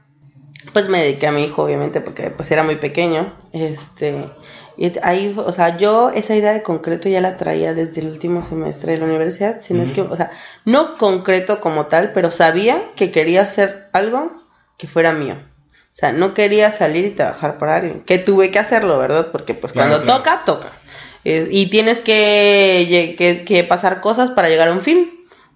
[0.74, 3.34] Pues me dediqué a mi hijo, obviamente, porque pues era muy pequeño.
[3.52, 4.30] Este,
[4.78, 8.42] y ahí, o sea, yo esa idea de concreto ya la traía desde el último
[8.42, 9.62] semestre de la universidad.
[9.62, 10.32] Si no es que, o sea,
[10.66, 14.32] no concreto como tal, pero sabía que quería hacer algo
[14.78, 15.36] que fuera mío.
[15.36, 18.02] O sea, no quería salir y trabajar para alguien.
[18.02, 19.30] Que tuve que hacerlo, ¿verdad?
[19.32, 20.20] Porque pues Claro, cuando claro.
[20.20, 20.72] toca, toca.
[21.24, 25.10] Eh, y tienes que, que pasar cosas para llegar a un fin.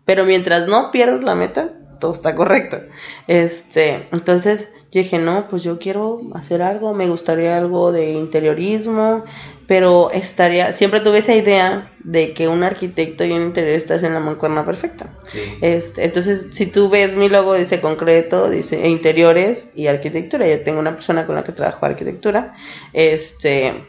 [0.05, 1.69] Pero mientras no pierdas la meta,
[1.99, 2.81] todo está correcto.
[3.27, 9.23] Este, entonces yo dije, no, pues yo quiero hacer algo, me gustaría algo de interiorismo,
[9.67, 14.15] pero estaría, siempre tuve esa idea de que un arquitecto y un interiorista es en
[14.15, 15.11] la mancuerna perfecta.
[15.27, 15.41] Sí.
[15.61, 20.47] Este, entonces, si tú ves mi logo, dice concreto, dice interiores y arquitectura.
[20.47, 22.55] Yo tengo una persona con la que trabajo arquitectura.
[22.91, 23.85] Este,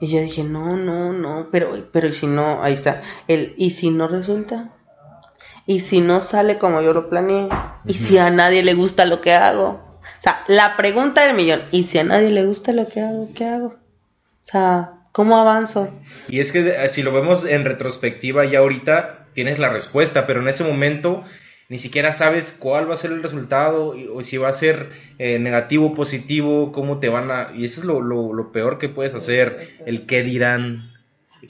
[0.00, 3.02] y yo dije, no, no, no, pero, pero y si no, ahí está.
[3.28, 4.70] El, y si no resulta,
[5.66, 7.48] y si no sale como yo lo planeé,
[7.86, 9.80] y si a nadie le gusta lo que hago.
[10.18, 13.30] O sea, la pregunta del millón, y si a nadie le gusta lo que hago,
[13.34, 13.66] ¿qué hago?
[13.68, 15.88] O sea, ¿cómo avanzo?
[16.28, 20.48] Y es que si lo vemos en retrospectiva, ya ahorita tienes la respuesta, pero en
[20.48, 21.24] ese momento
[21.70, 24.90] ni siquiera sabes cuál va a ser el resultado y- o si va a ser
[25.18, 27.48] eh, negativo o positivo, cómo te van a...
[27.54, 30.92] Y eso es lo, lo, lo peor que puedes hacer, el qué dirán,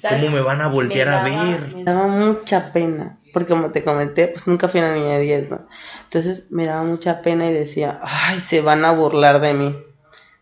[0.09, 1.61] cómo me van a voltear a ver.
[1.75, 5.51] Me daba mucha pena, porque como te comenté, pues nunca fui una niña de 10,
[5.51, 5.67] ¿no?
[6.05, 9.77] Entonces me daba mucha pena y decía, ay, se van a burlar de mí,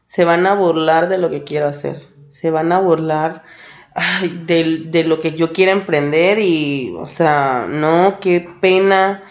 [0.07, 3.43] se van a burlar de lo que quiero hacer, se van a burlar
[3.95, 9.25] ay, de, de lo que yo quiero emprender y, o sea, no, qué pena.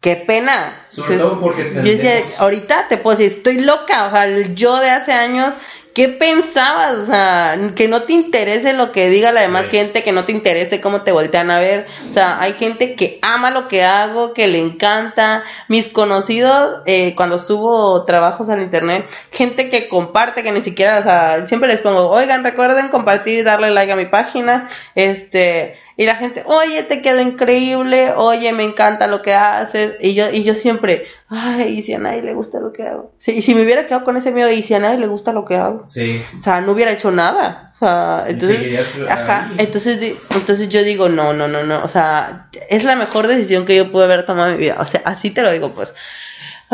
[0.00, 0.84] Qué pena.
[0.90, 4.78] Sobre todo porque yo decía, ahorita te puedo decir, estoy loca, o sea, el yo
[4.78, 5.54] de hace años,
[5.94, 6.94] ¿qué pensabas?
[6.98, 9.78] O sea, que no te interese lo que diga la demás Sí.
[9.78, 11.86] gente, que no te interese cómo te voltean a ver.
[12.08, 15.44] O sea, hay gente que ama lo que hago, que le encanta.
[15.68, 21.02] Mis conocidos, eh, cuando subo trabajos al internet, gente que comparte, que ni siquiera, o
[21.02, 24.68] sea, siempre les pongo, oigan, recuerden compartir y darle like a mi página.
[24.94, 29.96] Este, y la gente, oye, te quedó increíble, oye, me encanta lo que haces.
[30.00, 33.12] Y yo, y yo siempre, ay, y si a nadie le gusta lo que hago.
[33.18, 35.32] Sí, y si me hubiera quedado con ese miedo, y si a nadie le gusta
[35.32, 35.84] lo que hago.
[35.88, 36.20] Sí.
[36.36, 37.70] O sea, no hubiera hecho nada.
[37.74, 41.84] O sea, entonces, ajá, entonces, entonces yo digo, no, no, no, no.
[41.84, 44.76] O sea, es la mejor decisión que yo pude haber tomado en mi vida.
[44.80, 45.94] O sea, así te lo digo, pues.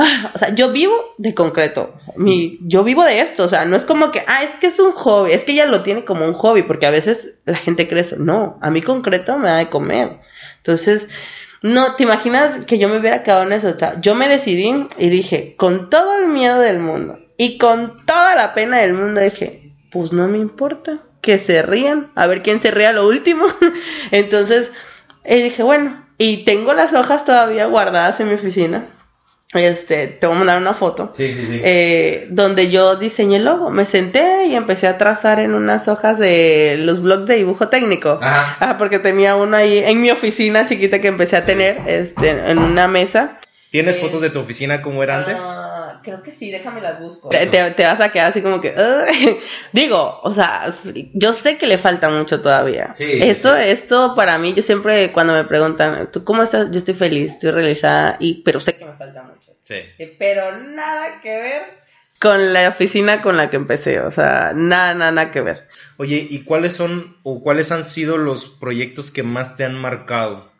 [0.34, 1.94] O sea, yo vivo de concreto.
[2.16, 3.44] Mi, yo vivo de esto.
[3.44, 5.32] O sea, no es como que, ah, es que es un hobby.
[5.32, 8.16] Es que ella lo tiene como un hobby, porque a veces la gente cree eso.
[8.18, 10.18] No, a mí concreto me da de comer.
[10.58, 11.08] Entonces,
[11.62, 13.68] no, ¿te imaginas que yo me hubiera quedado en eso?
[13.68, 18.04] O sea, yo me decidí y dije, con todo el miedo del mundo y con
[18.06, 21.00] toda la pena del mundo, dije, pues no me importa.
[21.20, 23.44] que se rían, a ver quién se ría lo último.
[24.10, 24.72] Entonces,
[25.24, 28.86] eh, dije, bueno, y tengo las hojas todavía guardadas en mi oficina.
[29.52, 31.12] Este, te voy a mandar una foto.
[31.16, 31.60] Sí, sí, sí.
[31.64, 33.70] eh, donde yo diseñé el logo.
[33.70, 38.18] Me senté y empecé a trazar en unas hojas de los blogs de dibujo técnico.
[38.22, 38.56] Ajá.
[38.60, 42.58] Ah, porque tenía uno ahí en mi oficina chiquita que empecé a tener este, en
[42.58, 43.38] una mesa.
[43.70, 45.40] ¿Tienes Eh, fotos de tu oficina como era antes?
[45.42, 47.28] Ah, creo que sí, déjame las busco.
[47.28, 48.74] Te, te- te vas a quedar así como que.
[49.72, 50.68] Digo, o sea,
[51.14, 52.94] yo sé que le falta mucho todavía.
[52.94, 53.62] Sí, esto, sí.
[53.66, 56.70] esto para mí, yo siempre cuando me preguntan, ¿tú cómo estás?
[56.70, 59.52] Yo estoy feliz, estoy realizada, y, pero sé que me falta mucho.
[59.64, 59.74] Sí.
[59.98, 61.62] Eh, Pero nada que ver
[62.20, 65.68] con la oficina con la que empecé, o sea, nada, nada, nada que ver.
[65.96, 70.50] Oye, ¿y cuáles son o cuáles han sido los proyectos que más te han marcado?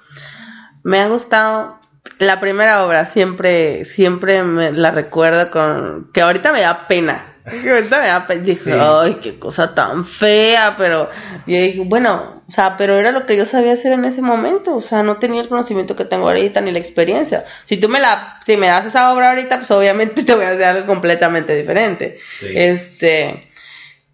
[0.83, 1.80] Me ha gustado
[2.19, 7.27] la primera obra, siempre, siempre me la recuerdo con que ahorita me da pena.
[7.51, 8.43] Que ahorita me da pena.
[8.43, 8.71] Dije, Sí.
[8.73, 11.09] ay, qué cosa tan fea, pero
[11.47, 14.77] yo dije, bueno, o sea, pero era lo que yo sabía hacer en ese momento,
[14.77, 17.45] o sea, no tenía el conocimiento que tengo ahorita ni la experiencia.
[17.65, 20.51] Si tú me la, si me das esa obra ahorita, pues obviamente te voy a
[20.51, 22.19] hacer algo completamente diferente.
[22.41, 22.47] Sí.
[22.55, 23.49] Este,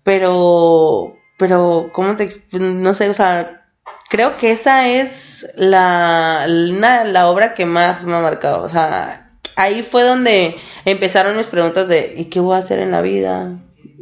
[0.02, 3.65] pero, pero, ¿cómo te, no sé, o sea,
[4.08, 9.82] creo que esa es la, la obra que más me ha marcado, o sea, ahí
[9.82, 13.58] fue donde empezaron mis preguntas de, ¿y qué voy a hacer en la vida?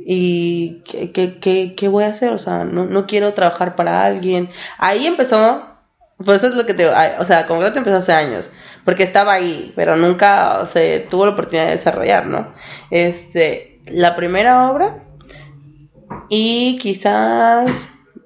[0.07, 2.31] ¿Y qué, qué, qué, qué voy a hacer?
[2.31, 4.51] O sea, no, no quiero trabajar para alguien.
[4.77, 5.65] Ahí empezó,
[6.19, 8.51] pues eso es lo que te, ay, o sea, Concreto empezó hace años,
[8.85, 12.53] porque estaba ahí, pero nunca se tuvo la oportunidad de desarrollar, ¿no?
[12.91, 14.99] Este, la primera obra
[16.29, 17.71] y quizás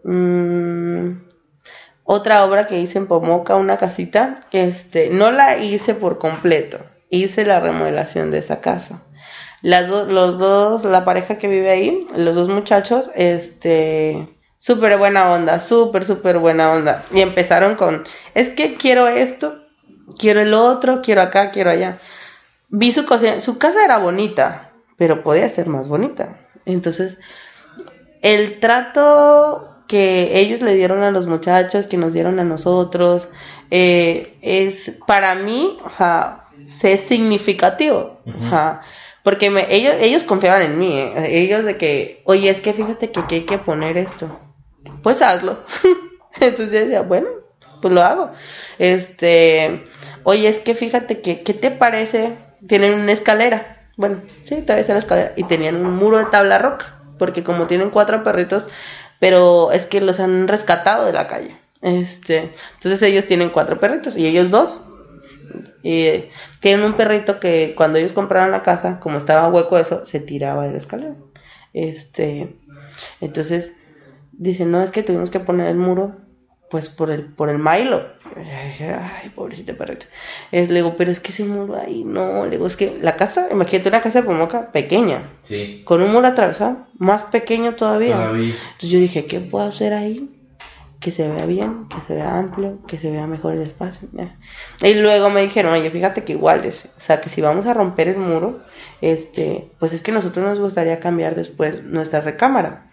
[0.05, 1.28] mm,
[2.11, 6.79] otra obra que hice en Pomoca, una casita, este, no la hice por completo,
[7.11, 9.03] hice la remodelación de esa casa.
[9.61, 15.31] Las do- los dos, la pareja que vive ahí, los dos muchachos, este, súper buena
[15.33, 17.05] onda, súper, súper buena onda.
[17.13, 18.05] Y empezaron con,
[18.35, 19.59] es que quiero esto,
[20.19, 21.99] quiero el otro, quiero acá, quiero allá.
[22.71, 26.39] Vi su cocina, su casa era bonita, pero podía ser más bonita.
[26.65, 27.19] Entonces,
[28.23, 33.29] el trato que ellos le dieron a los muchachos, que nos dieron a nosotros,
[33.71, 36.45] eh, es para mí, o sea,
[36.83, 38.19] es significativo,
[39.25, 43.11] porque me- ellos, ellos confiaban en mí, eh, ellos de que, oye, es que fíjate
[43.11, 44.39] que hay que poner esto,
[45.03, 45.59] pues hazlo.
[46.41, 47.29] Entonces yo decía, bueno,
[47.83, 48.31] pues lo hago.
[48.79, 49.85] Este,
[50.25, 52.35] oye, es que fíjate que, ¿qué te parece?
[52.69, 53.89] Tienen una escalera.
[53.97, 55.33] Bueno, sí, todavía la escalera.
[55.37, 56.95] Y tenían un muro de tabla roca.
[57.19, 58.69] Porque como tienen cuatro perritos,
[59.19, 61.57] pero es que los han rescatado de la calle.
[61.81, 64.81] Este, entonces ellos tienen cuatro perritos y ellos dos.
[65.83, 70.05] Y eh, tienen un perrito que cuando ellos compraron la casa, como estaba hueco eso,
[70.05, 71.15] se tiraba de la escalera.
[71.73, 72.57] Este,
[73.21, 73.73] entonces
[74.33, 76.17] dicen, no, es que tuvimos que poner el muro,
[76.71, 78.03] pues por el, por el Milo.
[78.37, 80.07] Y yo dije, Ay, pobrecito perrito.
[80.53, 83.17] Es, le digo, pero es que ese muro ahí, no, le digo, es que la
[83.17, 85.83] casa, imagínate una casa de Pomoca pequeña, Sí.
[85.85, 88.17] con un muro atravesado, más pequeño todavía.
[88.17, 88.55] Todavía.
[88.73, 90.31] Entonces yo dije, ¿qué puedo hacer ahí?
[91.01, 94.09] Que se vea bien, que se vea amplio, que se vea mejor el espacio.
[94.83, 97.73] Y luego me dijeron, oye, fíjate que igual es, o sea, que si vamos a
[97.73, 98.63] romper el muro,
[99.01, 102.88] este, pues es que nosotros nos gustaría cambiar después nuestra recámara.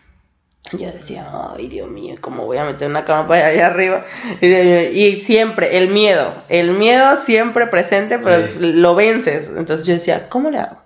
[0.71, 4.03] Yo decía, ay, Dios mío, ¿cómo voy a meter una cama para allá arriba?
[4.41, 8.57] Y, siempre, el miedo, el miedo siempre presente, pero Sí.
[8.59, 9.47] lo vences.
[9.55, 10.81] Entonces yo decía, ¿cómo le hago?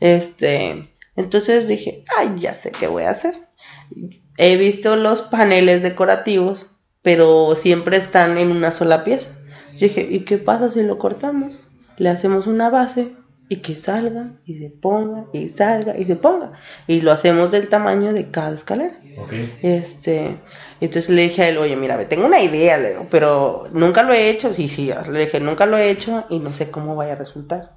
[0.00, 3.34] Este, entonces dije, ay, ya sé qué voy a hacer.
[4.38, 6.66] He visto los paneles decorativos,
[7.02, 9.30] pero siempre están en una sola pieza.
[9.74, 11.52] Yo dije, ¿y qué pasa si lo cortamos?
[11.98, 13.12] Le hacemos una base
[13.52, 16.52] y que salga y se ponga y salga y se ponga.
[16.86, 18.94] Y lo hacemos del tamaño de cada escalera.
[19.18, 19.30] Ok.
[19.60, 20.38] Este,
[20.80, 24.14] entonces le dije a él, oye, mira, tengo una idea, le digo, pero nunca lo
[24.14, 24.54] he hecho.
[24.54, 27.72] Sí, sí, le dije, nunca lo he hecho y no sé cómo vaya a resultar.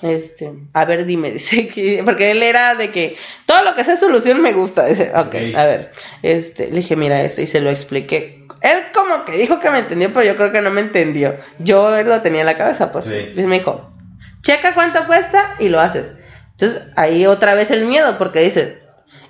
[0.00, 3.16] Este, a ver, dime, dice que, porque él era de que
[3.46, 4.86] todo lo que sea solución me gusta.
[4.86, 5.34] Dice, ok, Ok.
[5.56, 5.90] a ver,
[6.22, 8.44] este, le dije, mira esto y se lo expliqué.
[8.60, 11.34] Él como que dijo que me entendió, pero yo creo que no me entendió.
[11.58, 13.06] Yo lo tenía en la cabeza, pues.
[13.06, 13.32] Sí.
[13.34, 13.90] Y me dijo,
[14.46, 16.12] checa cuánto cuesta y lo haces.
[16.52, 18.78] Entonces, ahí otra vez el miedo, porque dices,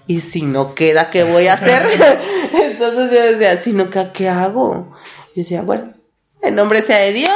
[0.06, 1.82] ¿y si no queda, qué voy a hacer?
[2.52, 4.94] Entonces yo decía, si no queda, ¿qué hago?
[5.34, 5.94] Yo decía, bueno,
[6.42, 7.32] en nombre sea de Dios,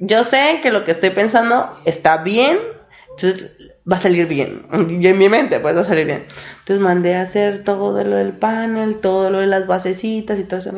[0.00, 2.56] yo sé que lo que estoy pensando está bien,
[3.10, 3.50] entonces
[3.90, 4.62] va a salir bien.
[4.88, 6.24] Y en mi mente, pues va a salir bien.
[6.60, 10.60] Entonces mandé a hacer todo lo del panel, todo lo de las basecitas y todo
[10.60, 10.72] eso.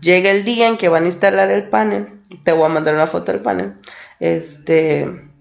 [0.00, 3.08] Llega el día en que van a instalar el panel, te voy a mandar una
[3.08, 3.72] foto del panel.
[4.20, 5.31] Este.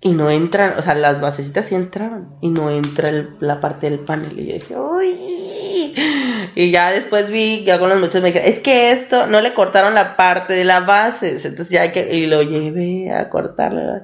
[0.00, 3.90] Y no entran, o sea, las basecitas sí entraban y no entra el- la parte
[3.90, 4.38] del panel.
[4.38, 5.94] Y yo dije, uy,
[6.54, 9.94] y ya después vi que algunos muchos me dijeron, es que esto no le cortaron
[9.94, 14.02] la parte de la base, entonces ya hay que, y lo llevé a cortarle,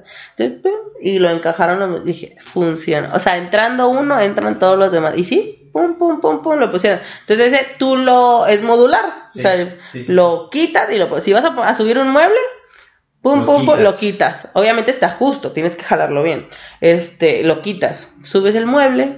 [1.01, 5.69] y lo encajaron, dije, funciona, o sea, entrando uno, entran todos los demás, y sí,
[5.71, 9.77] pum, pum, pum, pum, lo pusieron, entonces ese tú lo, es modular, o sea,
[10.13, 12.35] lo quitas y lo, si vas a, a subir un mueble,
[13.25, 14.49] Pum, pum, pum, lo quitas.
[14.53, 16.47] Obviamente está justo, tienes que jalarlo bien.
[16.79, 19.17] Este, lo quitas, subes el mueble,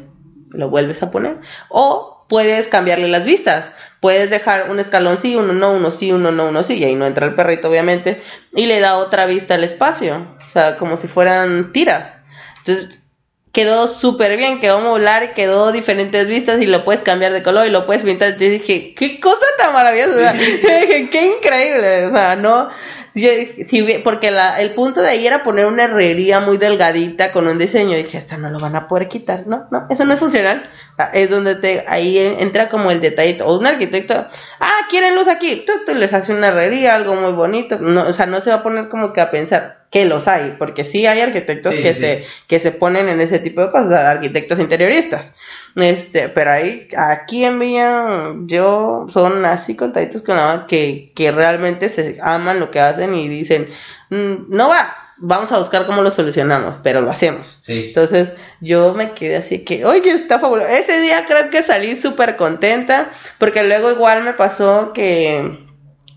[0.52, 1.42] lo vuelves a poner.
[1.68, 3.70] O puedes cambiarle las vistas.
[4.00, 6.76] Puedes dejar un escalón sí, uno no, uno sí, uno no, uno sí.
[6.76, 8.22] Y ahí no entra el perrito, obviamente.
[8.56, 10.26] Y le da otra vista al espacio.
[10.46, 12.16] O sea, como si fueran tiras.
[12.60, 13.04] Entonces,
[13.52, 17.72] quedó súper bien, quedó modular, quedó diferentes vistas y lo puedes cambiar de color y
[17.72, 18.38] lo puedes pintar.
[18.38, 20.32] Yo dije, qué cosa tan maravillosa.
[20.34, 22.06] dije, qué increíble.
[22.06, 22.70] O sea, no
[23.18, 27.58] Sí, porque la, el punto de ahí era poner una herrería muy delgadita con un
[27.58, 27.94] diseño.
[27.94, 29.48] Y dije, esta no lo van a poder quitar.
[29.48, 30.70] No, no, eso no es funcional.
[31.14, 33.46] Es donde te, ahí entra como el detallito.
[33.46, 34.28] O un arquitecto,
[34.60, 35.64] ah, quieren luz aquí.
[35.66, 37.78] Tú, les haces una herrería, algo muy bonito.
[37.80, 40.56] No, o sea, no se va a poner como que a pensar que los hay.
[40.58, 44.60] Porque sí hay arquitectos que, Se, que se ponen en ese tipo de cosas, arquitectos
[44.60, 45.36] interioristas.
[45.76, 51.90] Este, pero ahí, aquí en Villa, yo son así contaditos con la que, que realmente
[51.90, 53.70] se aman lo que hacen y dicen,
[54.10, 57.62] mm, no va, vamos a buscar cómo lo solucionamos, pero lo hacemos.
[57.68, 60.70] Entonces, yo me quedé así que, oye, está fabuloso.
[60.70, 65.66] Ese día creo que salí súper contenta, porque luego igual me pasó que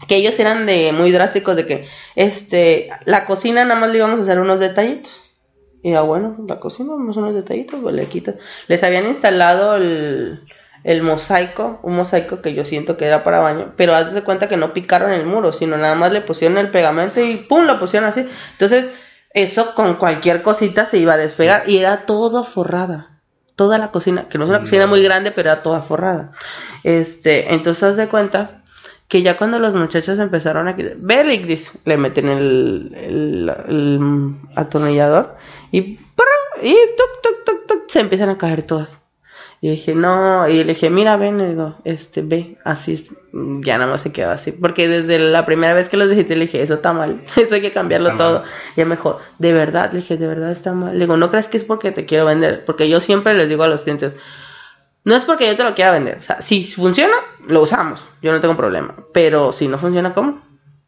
[0.08, 1.86] que ellos eran de muy drásticos de que
[2.16, 5.20] este la cocina nada más le íbamos a hacer unos detallitos
[5.82, 8.34] y ya bueno, la cocina, unos detallitos, pues le quitas.
[8.68, 10.40] Les habían instalado el,
[10.84, 14.48] el mosaico, un mosaico que yo siento que era para baño, pero hazte de cuenta
[14.48, 17.78] que no picaron el muro, sino nada más le pusieron el pegamento y pum, lo
[17.78, 18.26] pusieron así.
[18.52, 18.90] Entonces,
[19.32, 23.20] eso con cualquier cosita se iba a despegar y era todo forrada.
[23.56, 26.32] Toda la cocina, que no es una cocina muy grande, pero era toda forrada.
[26.82, 28.62] Este, entonces haz de cuenta
[29.06, 35.36] que ya cuando los muchachos empezaron a ver le meten el, el, atornillador
[35.72, 35.98] y,
[36.62, 36.76] y
[37.88, 38.99] se empiezan a caer todas.
[39.62, 43.90] Y dije, no, y le dije, mira, ven, y digo, este, ve, así, ya nada
[43.90, 44.52] más se quedó así.
[44.52, 47.60] Porque desde la primera vez que lo dije, le dije, eso está mal, eso hay
[47.60, 48.44] que cambiarlo todo.
[48.74, 50.94] Y mejor, de verdad, le dije, de verdad está mal.
[50.94, 53.62] Le digo, no crees que es porque te quiero vender, porque yo siempre les digo
[53.62, 54.14] a los clientes,
[55.04, 56.18] no es porque yo te lo quiera vender.
[56.18, 57.14] O sea, si funciona,
[57.46, 58.02] lo usamos.
[58.22, 58.94] Yo no tengo problema.
[59.12, 60.32] Pero si no funciona, ¿cómo?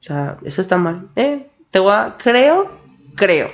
[0.01, 1.09] O sea, eso está mal.
[1.17, 2.17] Eh, te voy a...
[2.23, 2.71] Creo,
[3.17, 3.51] creo.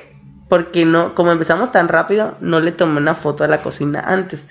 [0.49, 4.45] Porque no, como empezamos tan rápido, no le tomé una foto de la cocina antes.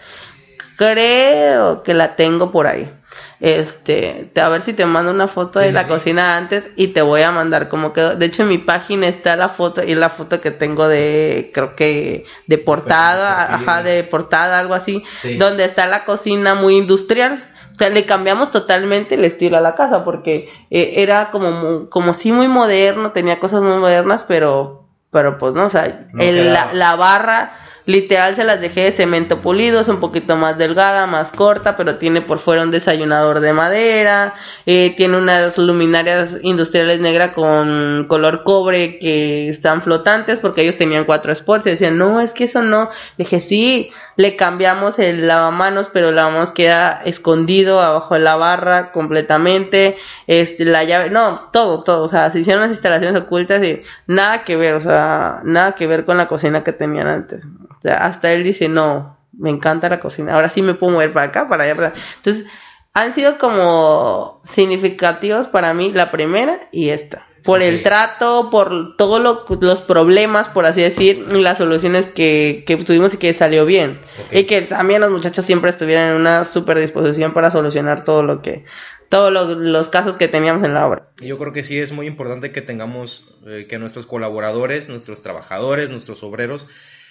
[0.78, 2.92] Creo que la tengo por ahí.
[3.40, 7.22] Este, a ver si te mando una foto de la cocina antes y te voy
[7.22, 8.16] a mandar cómo quedó.
[8.16, 11.76] De hecho, en mi página está la foto y la foto que tengo de, creo
[11.76, 15.04] que de portada, ajá, de portada, algo así,
[15.38, 17.44] donde está la cocina muy industrial.
[17.74, 22.16] O sea, le cambiamos totalmente el estilo a la casa porque eh, era como, como
[22.16, 26.96] sí muy moderno, tenía cosas muy modernas, pero, pero pues no, o sea, la, la
[26.96, 31.78] barra Literal se las dejé de cemento pulido, es un poquito más delgada, más corta,
[31.78, 34.34] pero tiene por fuera un desayunador de madera,
[34.66, 41.06] eh, tiene unas luminarias industriales negras con color cobre que están flotantes porque ellos tenían
[41.06, 42.90] cuatro spots y decían, no, es que eso no.
[43.16, 48.36] Le dije, sí, le cambiamos el lavamanos, pero el lavamanos queda escondido abajo de la
[48.36, 49.96] barra completamente,
[50.28, 54.44] este, la llave, no, todo, todo, o sea, se hicieron las instalaciones ocultas y nada
[54.44, 57.48] que ver, o sea, nada que ver con la cocina que tenían antes
[57.84, 61.48] hasta él dice, no, me encanta la cocina, ahora sí me puedo mover para acá,
[61.48, 62.46] para allá, para Entonces,
[62.94, 67.28] han sido como significativos para mí la primera y esta.
[67.44, 73.14] Por el trato, por todos los problemas, por así decir, y las soluciones que, tuvimos
[73.14, 74.02] y que salió bien.
[74.32, 78.42] Y que también los muchachos siempre estuvieran en una super disposición para solucionar todo lo
[78.42, 78.66] que,
[79.10, 81.08] todos los casos que teníamos en la obra.
[81.22, 85.92] Yo creo que sí es muy importante que tengamos, eh, que nuestros colaboradores, nuestros trabajadores,
[85.92, 86.68] nuestros obreros,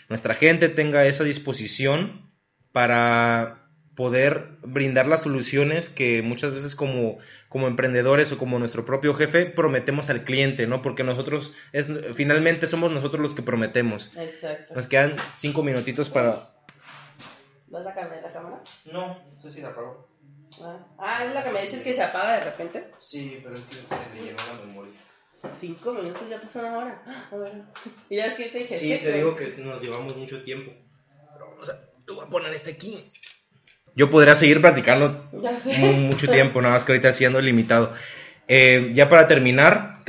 [0.09, 2.30] nuestra gente tenga esa disposición
[2.72, 9.14] para poder brindar las soluciones que muchas veces como, como emprendedores o como nuestro propio
[9.14, 10.82] jefe prometemos al cliente, ¿no?
[10.82, 14.14] Porque nosotros, es, finalmente somos nosotros los que prometemos.
[14.16, 14.74] Exacto.
[14.74, 16.50] Nos quedan cinco minutitos para...
[17.68, 18.62] ¿Vas a cambiar la cámara?
[18.92, 20.07] No, esto sí la apago.
[20.62, 20.78] Ah.
[20.98, 22.90] ah, es la que me dices que se apaga de repente.
[23.00, 24.86] Sí, pero es que se me llenó la memoria.
[25.59, 27.03] Cinco minutos ya pasó una hora.
[28.09, 28.76] ¿Y ya es que te dije?
[28.76, 30.72] Sí, te digo que nos llevamos mucho tiempo.
[31.32, 31.80] Pero vamos a.
[32.05, 33.12] Te voy a poner este aquí.
[33.95, 37.93] Yo podría seguir platicando mucho tiempo, nada más que ahorita siendo limitado.
[38.47, 40.05] Eh, ya para terminar,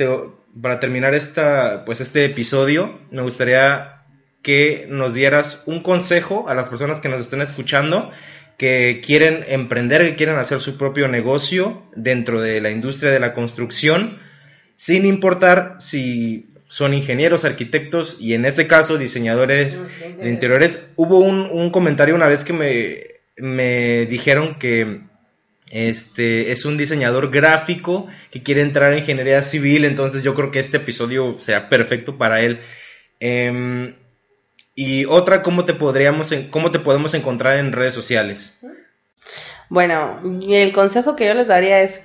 [0.60, 4.04] para terminar esta, pues este episodio, me gustaría
[4.42, 8.10] que nos dieras un consejo a las personas que nos estén escuchando
[8.58, 13.32] que quieren emprender, que quieren hacer su propio negocio dentro de la industria de la
[13.32, 14.18] construcción,
[14.78, 19.80] sin importar si son ingenieros, arquitectos y en este caso diseñadores
[20.20, 20.92] de interiores.
[20.94, 22.98] Hubo un, comentario una vez que me,
[23.36, 25.00] me dijeron que
[25.72, 30.60] este es un diseñador gráfico que quiere entrar en ingeniería civil, entonces yo creo que
[30.60, 32.60] este episodio sea perfecto para él.
[33.18, 33.96] Em,
[34.76, 38.60] y otra, ¿cómo te, podríamos, ¿cómo te podemos encontrar en redes sociales?
[39.68, 42.00] Bueno, el consejo que yo les daría es,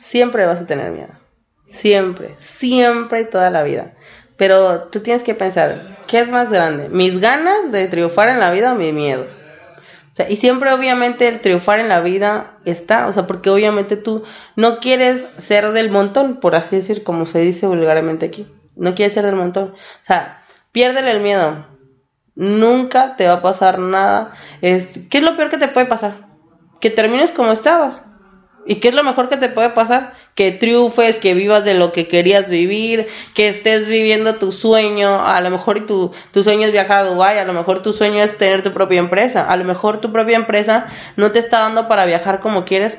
[0.00, 1.25] siempre vas a tener miedo.
[1.70, 3.94] Siempre, siempre toda la vida.
[4.36, 6.88] Pero tú tienes que pensar, ¿qué es más grande?
[6.88, 9.26] ¿Mis ganas de triunfar en la vida o mi miedo?
[10.10, 13.96] O sea, y siempre obviamente el triunfar en la vida está, o sea, porque obviamente
[13.96, 18.46] tú no quieres ser del montón, por así decir, como se dice vulgarmente aquí.
[18.76, 19.74] No quieres ser del montón.
[19.74, 20.42] O sea,
[20.72, 21.66] piérdele el miedo.
[22.34, 24.32] Nunca te va a pasar nada.
[24.60, 24.78] ¿Qué
[25.18, 26.28] es lo peor que te puede pasar?
[26.80, 28.02] Que termines como estabas.
[28.66, 30.12] ¿Y qué es lo mejor que te puede pasar?
[30.34, 35.24] Que triunfes, que vivas de lo que querías vivir, que estés viviendo tu sueño.
[35.24, 38.22] A lo mejor tu, tu sueño es viajar a Dubái, a lo mejor tu sueño
[38.22, 39.48] es tener tu propia empresa.
[39.48, 40.86] A lo mejor tu propia empresa
[41.16, 42.98] no te está dando para viajar como quieres,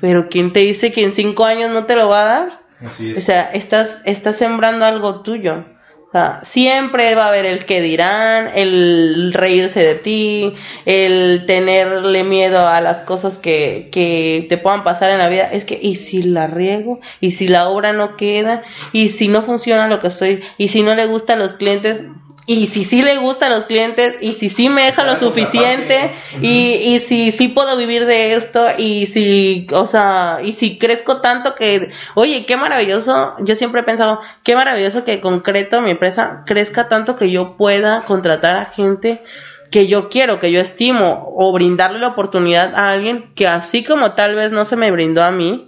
[0.00, 2.60] pero ¿quién te dice que en cinco años no te lo va a dar?
[2.88, 3.18] Así es.
[3.18, 5.64] O sea, estás, estás sembrando algo tuyo
[6.44, 10.54] siempre va a haber el que dirán, el reírse de ti,
[10.84, 15.50] el tenerle miedo a las cosas que, que te puedan pasar en la vida.
[15.52, 17.00] Es que, ¿y si la riego?
[17.20, 18.62] ¿Y si la obra no queda?
[18.92, 20.42] ¿Y si no funciona lo que estoy?
[20.58, 22.02] ¿Y si no le gusta a los clientes?
[22.46, 26.12] Y si sí le gusta a los clientes y si sí me deja lo suficiente
[26.40, 31.20] y, y si sí puedo vivir de esto y si, o sea, y si crezco
[31.20, 36.44] tanto que, oye, qué maravilloso, yo siempre he pensado, qué maravilloso que concreto mi empresa
[36.46, 39.22] crezca tanto que yo pueda contratar a gente
[39.72, 44.12] que yo quiero, que yo estimo o brindarle la oportunidad a alguien que así como
[44.12, 45.66] tal vez no se me brindó a mí,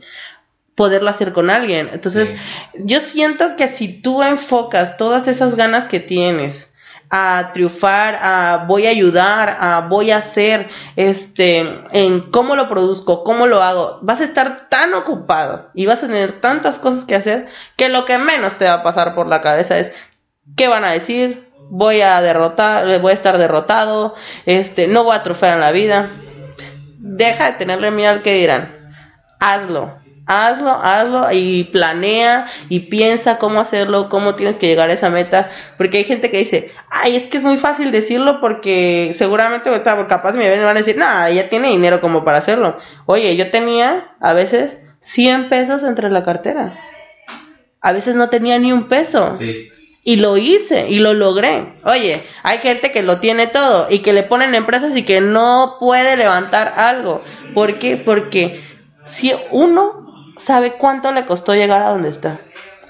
[0.76, 1.90] poderlo hacer con alguien.
[1.92, 2.32] Entonces,
[2.78, 6.67] yo siento que si tú enfocas todas esas ganas que tienes,
[7.10, 13.24] a triunfar, a voy a ayudar, a voy a hacer, este, en cómo lo produzco,
[13.24, 17.14] cómo lo hago, vas a estar tan ocupado y vas a tener tantas cosas que
[17.14, 19.92] hacer que lo que menos te va a pasar por la cabeza es
[20.56, 24.14] qué van a decir, voy a derrotar, voy a estar derrotado,
[24.46, 26.10] este, no voy a triunfar en la vida.
[26.98, 28.92] Deja de tenerle miedo al que dirán.
[29.40, 29.98] Hazlo,
[30.28, 35.48] hazlo, hazlo y planea y piensa cómo hacerlo, cómo tienes que llegar a esa meta,
[35.76, 40.32] porque hay gente que dice, ay, es que es muy fácil decirlo porque seguramente capaz
[40.34, 42.76] me van a decir, nada, ella tiene dinero como para hacerlo.
[43.06, 46.78] Oye, yo tenía a veces 100 pesos entre la cartera.
[47.80, 49.34] A veces no tenía ni un peso.
[49.34, 49.70] Sí.
[50.04, 51.74] Y lo hice y lo logré.
[51.84, 55.76] Oye, hay gente que lo tiene todo y que le ponen empresas y que no
[55.78, 57.22] puede levantar algo.
[57.54, 57.96] ¿Por qué?
[57.96, 58.62] Porque
[59.04, 60.07] si uno
[60.38, 62.40] sabe cuánto le costó llegar a donde está.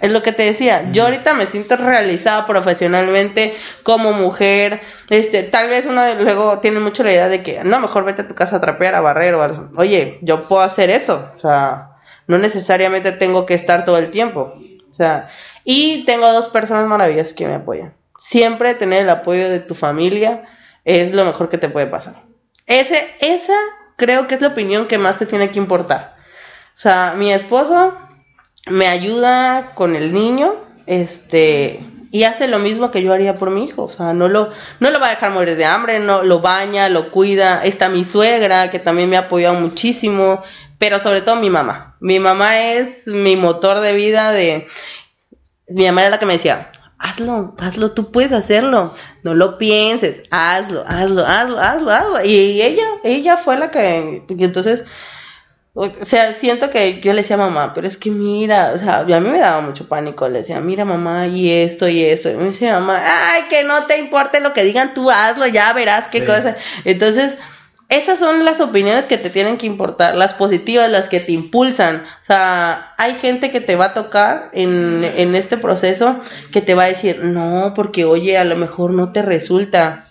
[0.01, 4.81] Es lo que te decía, yo ahorita me siento realizada profesionalmente como mujer,
[5.11, 8.29] este, tal vez uno luego tiene mucho la idea de que, no, mejor vete a
[8.29, 9.71] tu casa a trapear, a barrer o algo.
[9.77, 11.97] Oye, yo puedo hacer eso, o sea,
[12.29, 14.55] no necesariamente tengo que estar todo el tiempo,
[14.89, 15.31] o sea,
[15.65, 17.95] y tengo dos personas maravillosas que me apoyan.
[18.19, 20.45] Siempre tener el apoyo de tu familia
[20.85, 22.23] es lo mejor que te puede pasar.
[22.67, 23.57] Ese, esa
[23.97, 26.18] creo que es la opinión que más te tiene que importar
[26.79, 27.93] o sea, mi esposo
[28.69, 30.55] me ayuda con el niño,
[30.87, 34.51] este, y hace lo mismo que yo haría por mi hijo, o sea, no lo,
[34.79, 37.65] no lo va a dejar morir de hambre, no lo baña, lo cuida.
[37.65, 40.45] Está mi suegra, que también me ha apoyado muchísimo,
[40.79, 41.97] pero sobre todo mi mamá.
[41.99, 44.69] Mi mamá es mi motor de vida de,
[45.69, 50.23] mi mamá era la que me decía, hazlo, hazlo, tú puedes hacerlo, no lo pienses,
[50.31, 52.25] hazlo, hazlo, hazlo, hazlo, hazlo.
[52.25, 54.85] Y ella, ella fue la que, y entonces,
[55.81, 58.99] o sea, siento que yo le decía a mamá, pero es que mira, o sea,
[58.99, 60.29] a mí me daba mucho pánico.
[60.29, 62.31] Le decía, mira mamá, y esto y esto.
[62.31, 63.01] Y me decía mamá,
[63.31, 66.57] ay, que no te importe lo que digan, tú hazlo, ya verás qué cosa.
[66.85, 67.39] Entonces,
[67.89, 72.03] esas son las opiniones que te tienen que importar, las positivas, las que te impulsan.
[72.23, 76.19] O sea, hay gente que te va a tocar en, en este proceso
[76.51, 80.08] que te va a decir, no, porque oye, a lo mejor no te resulta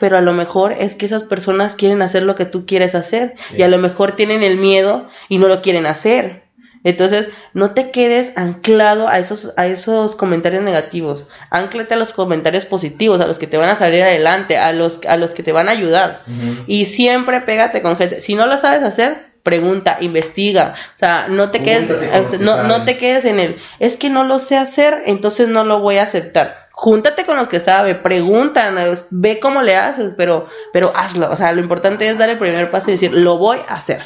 [0.00, 3.34] pero a lo mejor es que esas personas quieren hacer lo que tú quieres hacer
[3.56, 6.46] y a lo mejor tienen el miedo y no lo quieren hacer.
[6.84, 11.26] Entonces, no te quedes anclado a esos, a esos comentarios negativos.
[11.50, 15.00] Anclate a los comentarios positivos, a los que te van a salir adelante, a los,
[15.08, 16.22] a los que te van a ayudar.
[16.68, 18.20] Y siempre pégate con gente.
[18.20, 20.74] Si no lo sabes hacer, pregunta, investiga.
[20.94, 24.38] O sea, no te quedes, no, no te quedes en el, es que no lo
[24.38, 28.76] sé hacer, entonces no lo voy a aceptar júntate con los que sabe, preguntan,
[29.10, 31.30] ve cómo le haces, pero, pero hazlo.
[31.32, 34.02] O sea, lo importante es dar el primer paso y decir, lo voy a hacer,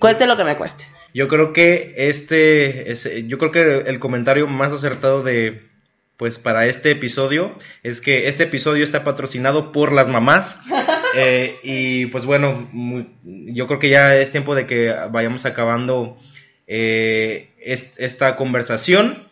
[0.00, 0.84] cueste lo que me cueste.
[1.14, 5.62] Yo creo que este, es, yo creo que el comentario más acertado de,
[6.16, 7.54] pues para este episodio
[7.84, 10.58] es que este episodio está patrocinado por las mamás
[11.14, 12.68] eh, y pues bueno,
[13.22, 16.16] yo creo que ya es tiempo de que vayamos acabando
[16.66, 19.27] eh, esta conversación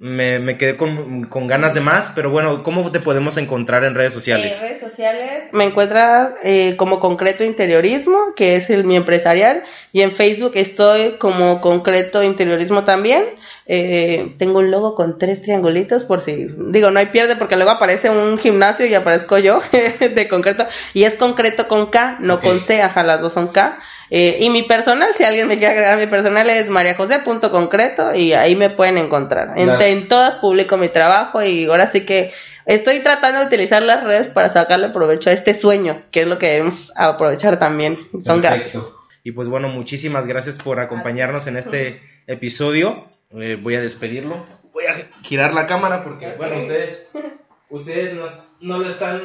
[0.00, 3.96] me, me quedé con, con, ganas de más, pero bueno, ¿cómo te podemos encontrar en
[3.96, 4.54] redes sociales?
[4.54, 10.02] En redes sociales me encuentras eh, como Concreto Interiorismo, que es el mi empresarial, y
[10.02, 13.24] en Facebook estoy como Concreto Interiorismo también.
[13.66, 17.72] Eh, tengo un logo con tres triangulitos por si, digo, no hay pierde porque luego
[17.72, 19.60] aparece un gimnasio y aparezco yo
[20.00, 23.80] de concreto, y es concreto con K, no con C, ajá, las dos son K.
[24.10, 28.56] Eh, y mi personal, si alguien me quiere agregar, mi personal es mariajose.concreto y ahí
[28.56, 29.54] me pueden encontrar.
[29.56, 32.32] En, todas publico mi trabajo y ahora sí que
[32.64, 36.38] estoy tratando de utilizar las redes para sacarle provecho a este sueño, que es lo
[36.38, 37.98] que debemos aprovechar también.
[38.22, 38.42] Son
[39.24, 43.06] Y pues bueno, muchísimas gracias por acompañarnos en este episodio.
[43.32, 44.40] Eh, voy a despedirlo.
[44.72, 47.10] Voy a girar la cámara porque, bueno, ustedes,
[47.68, 48.16] ustedes
[48.60, 49.20] no lo están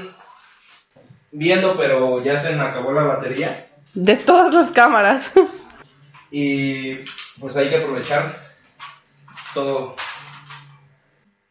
[1.32, 3.70] viendo, pero ya se me acabó la batería.
[3.94, 5.30] De todas las cámaras.
[6.32, 6.96] Y
[7.40, 8.36] pues hay que aprovechar
[9.54, 9.96] todo.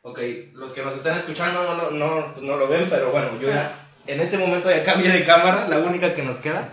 [0.03, 0.19] Ok,
[0.55, 3.73] los que nos están escuchando no, no, pues no lo ven, pero bueno, yo ya
[4.07, 6.69] en este momento ya cambié de cámara, la única que nos queda.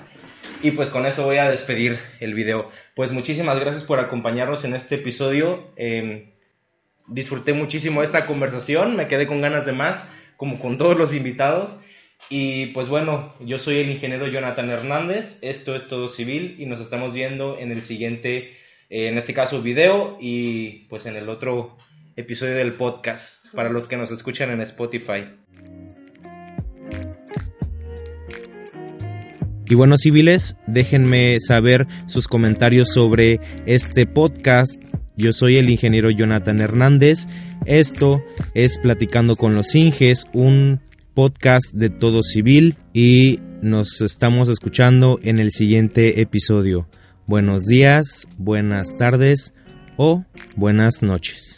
[0.61, 2.69] Y pues con eso voy a despedir el video.
[2.95, 5.71] Pues muchísimas gracias por acompañarnos en este episodio.
[5.75, 6.31] Em,
[7.07, 11.77] disfruté muchísimo esta conversación, me quedé con ganas de más, como con todos los invitados.
[12.29, 16.79] Y pues bueno, yo soy el ingeniero Jonathan Hernández, esto es Todo Civil y nos
[16.79, 18.51] estamos viendo en el siguiente,
[18.89, 21.77] eh, en este caso video y pues en el otro
[22.15, 25.25] episodio del podcast para los que nos escuchan en Spotify.
[29.69, 34.81] Y bueno, civiles, déjenme saber sus comentarios sobre este podcast.
[35.15, 37.27] Yo soy el ingeniero Jonathan Hernández.
[37.65, 38.23] Esto
[38.55, 40.81] es Platicando con los Inges, un
[41.13, 46.87] podcast de Todo Civil y nos estamos escuchando en el siguiente episodio.
[47.27, 49.53] Buenos días, buenas tardes
[49.97, 50.23] o
[50.55, 51.48] buenas noches.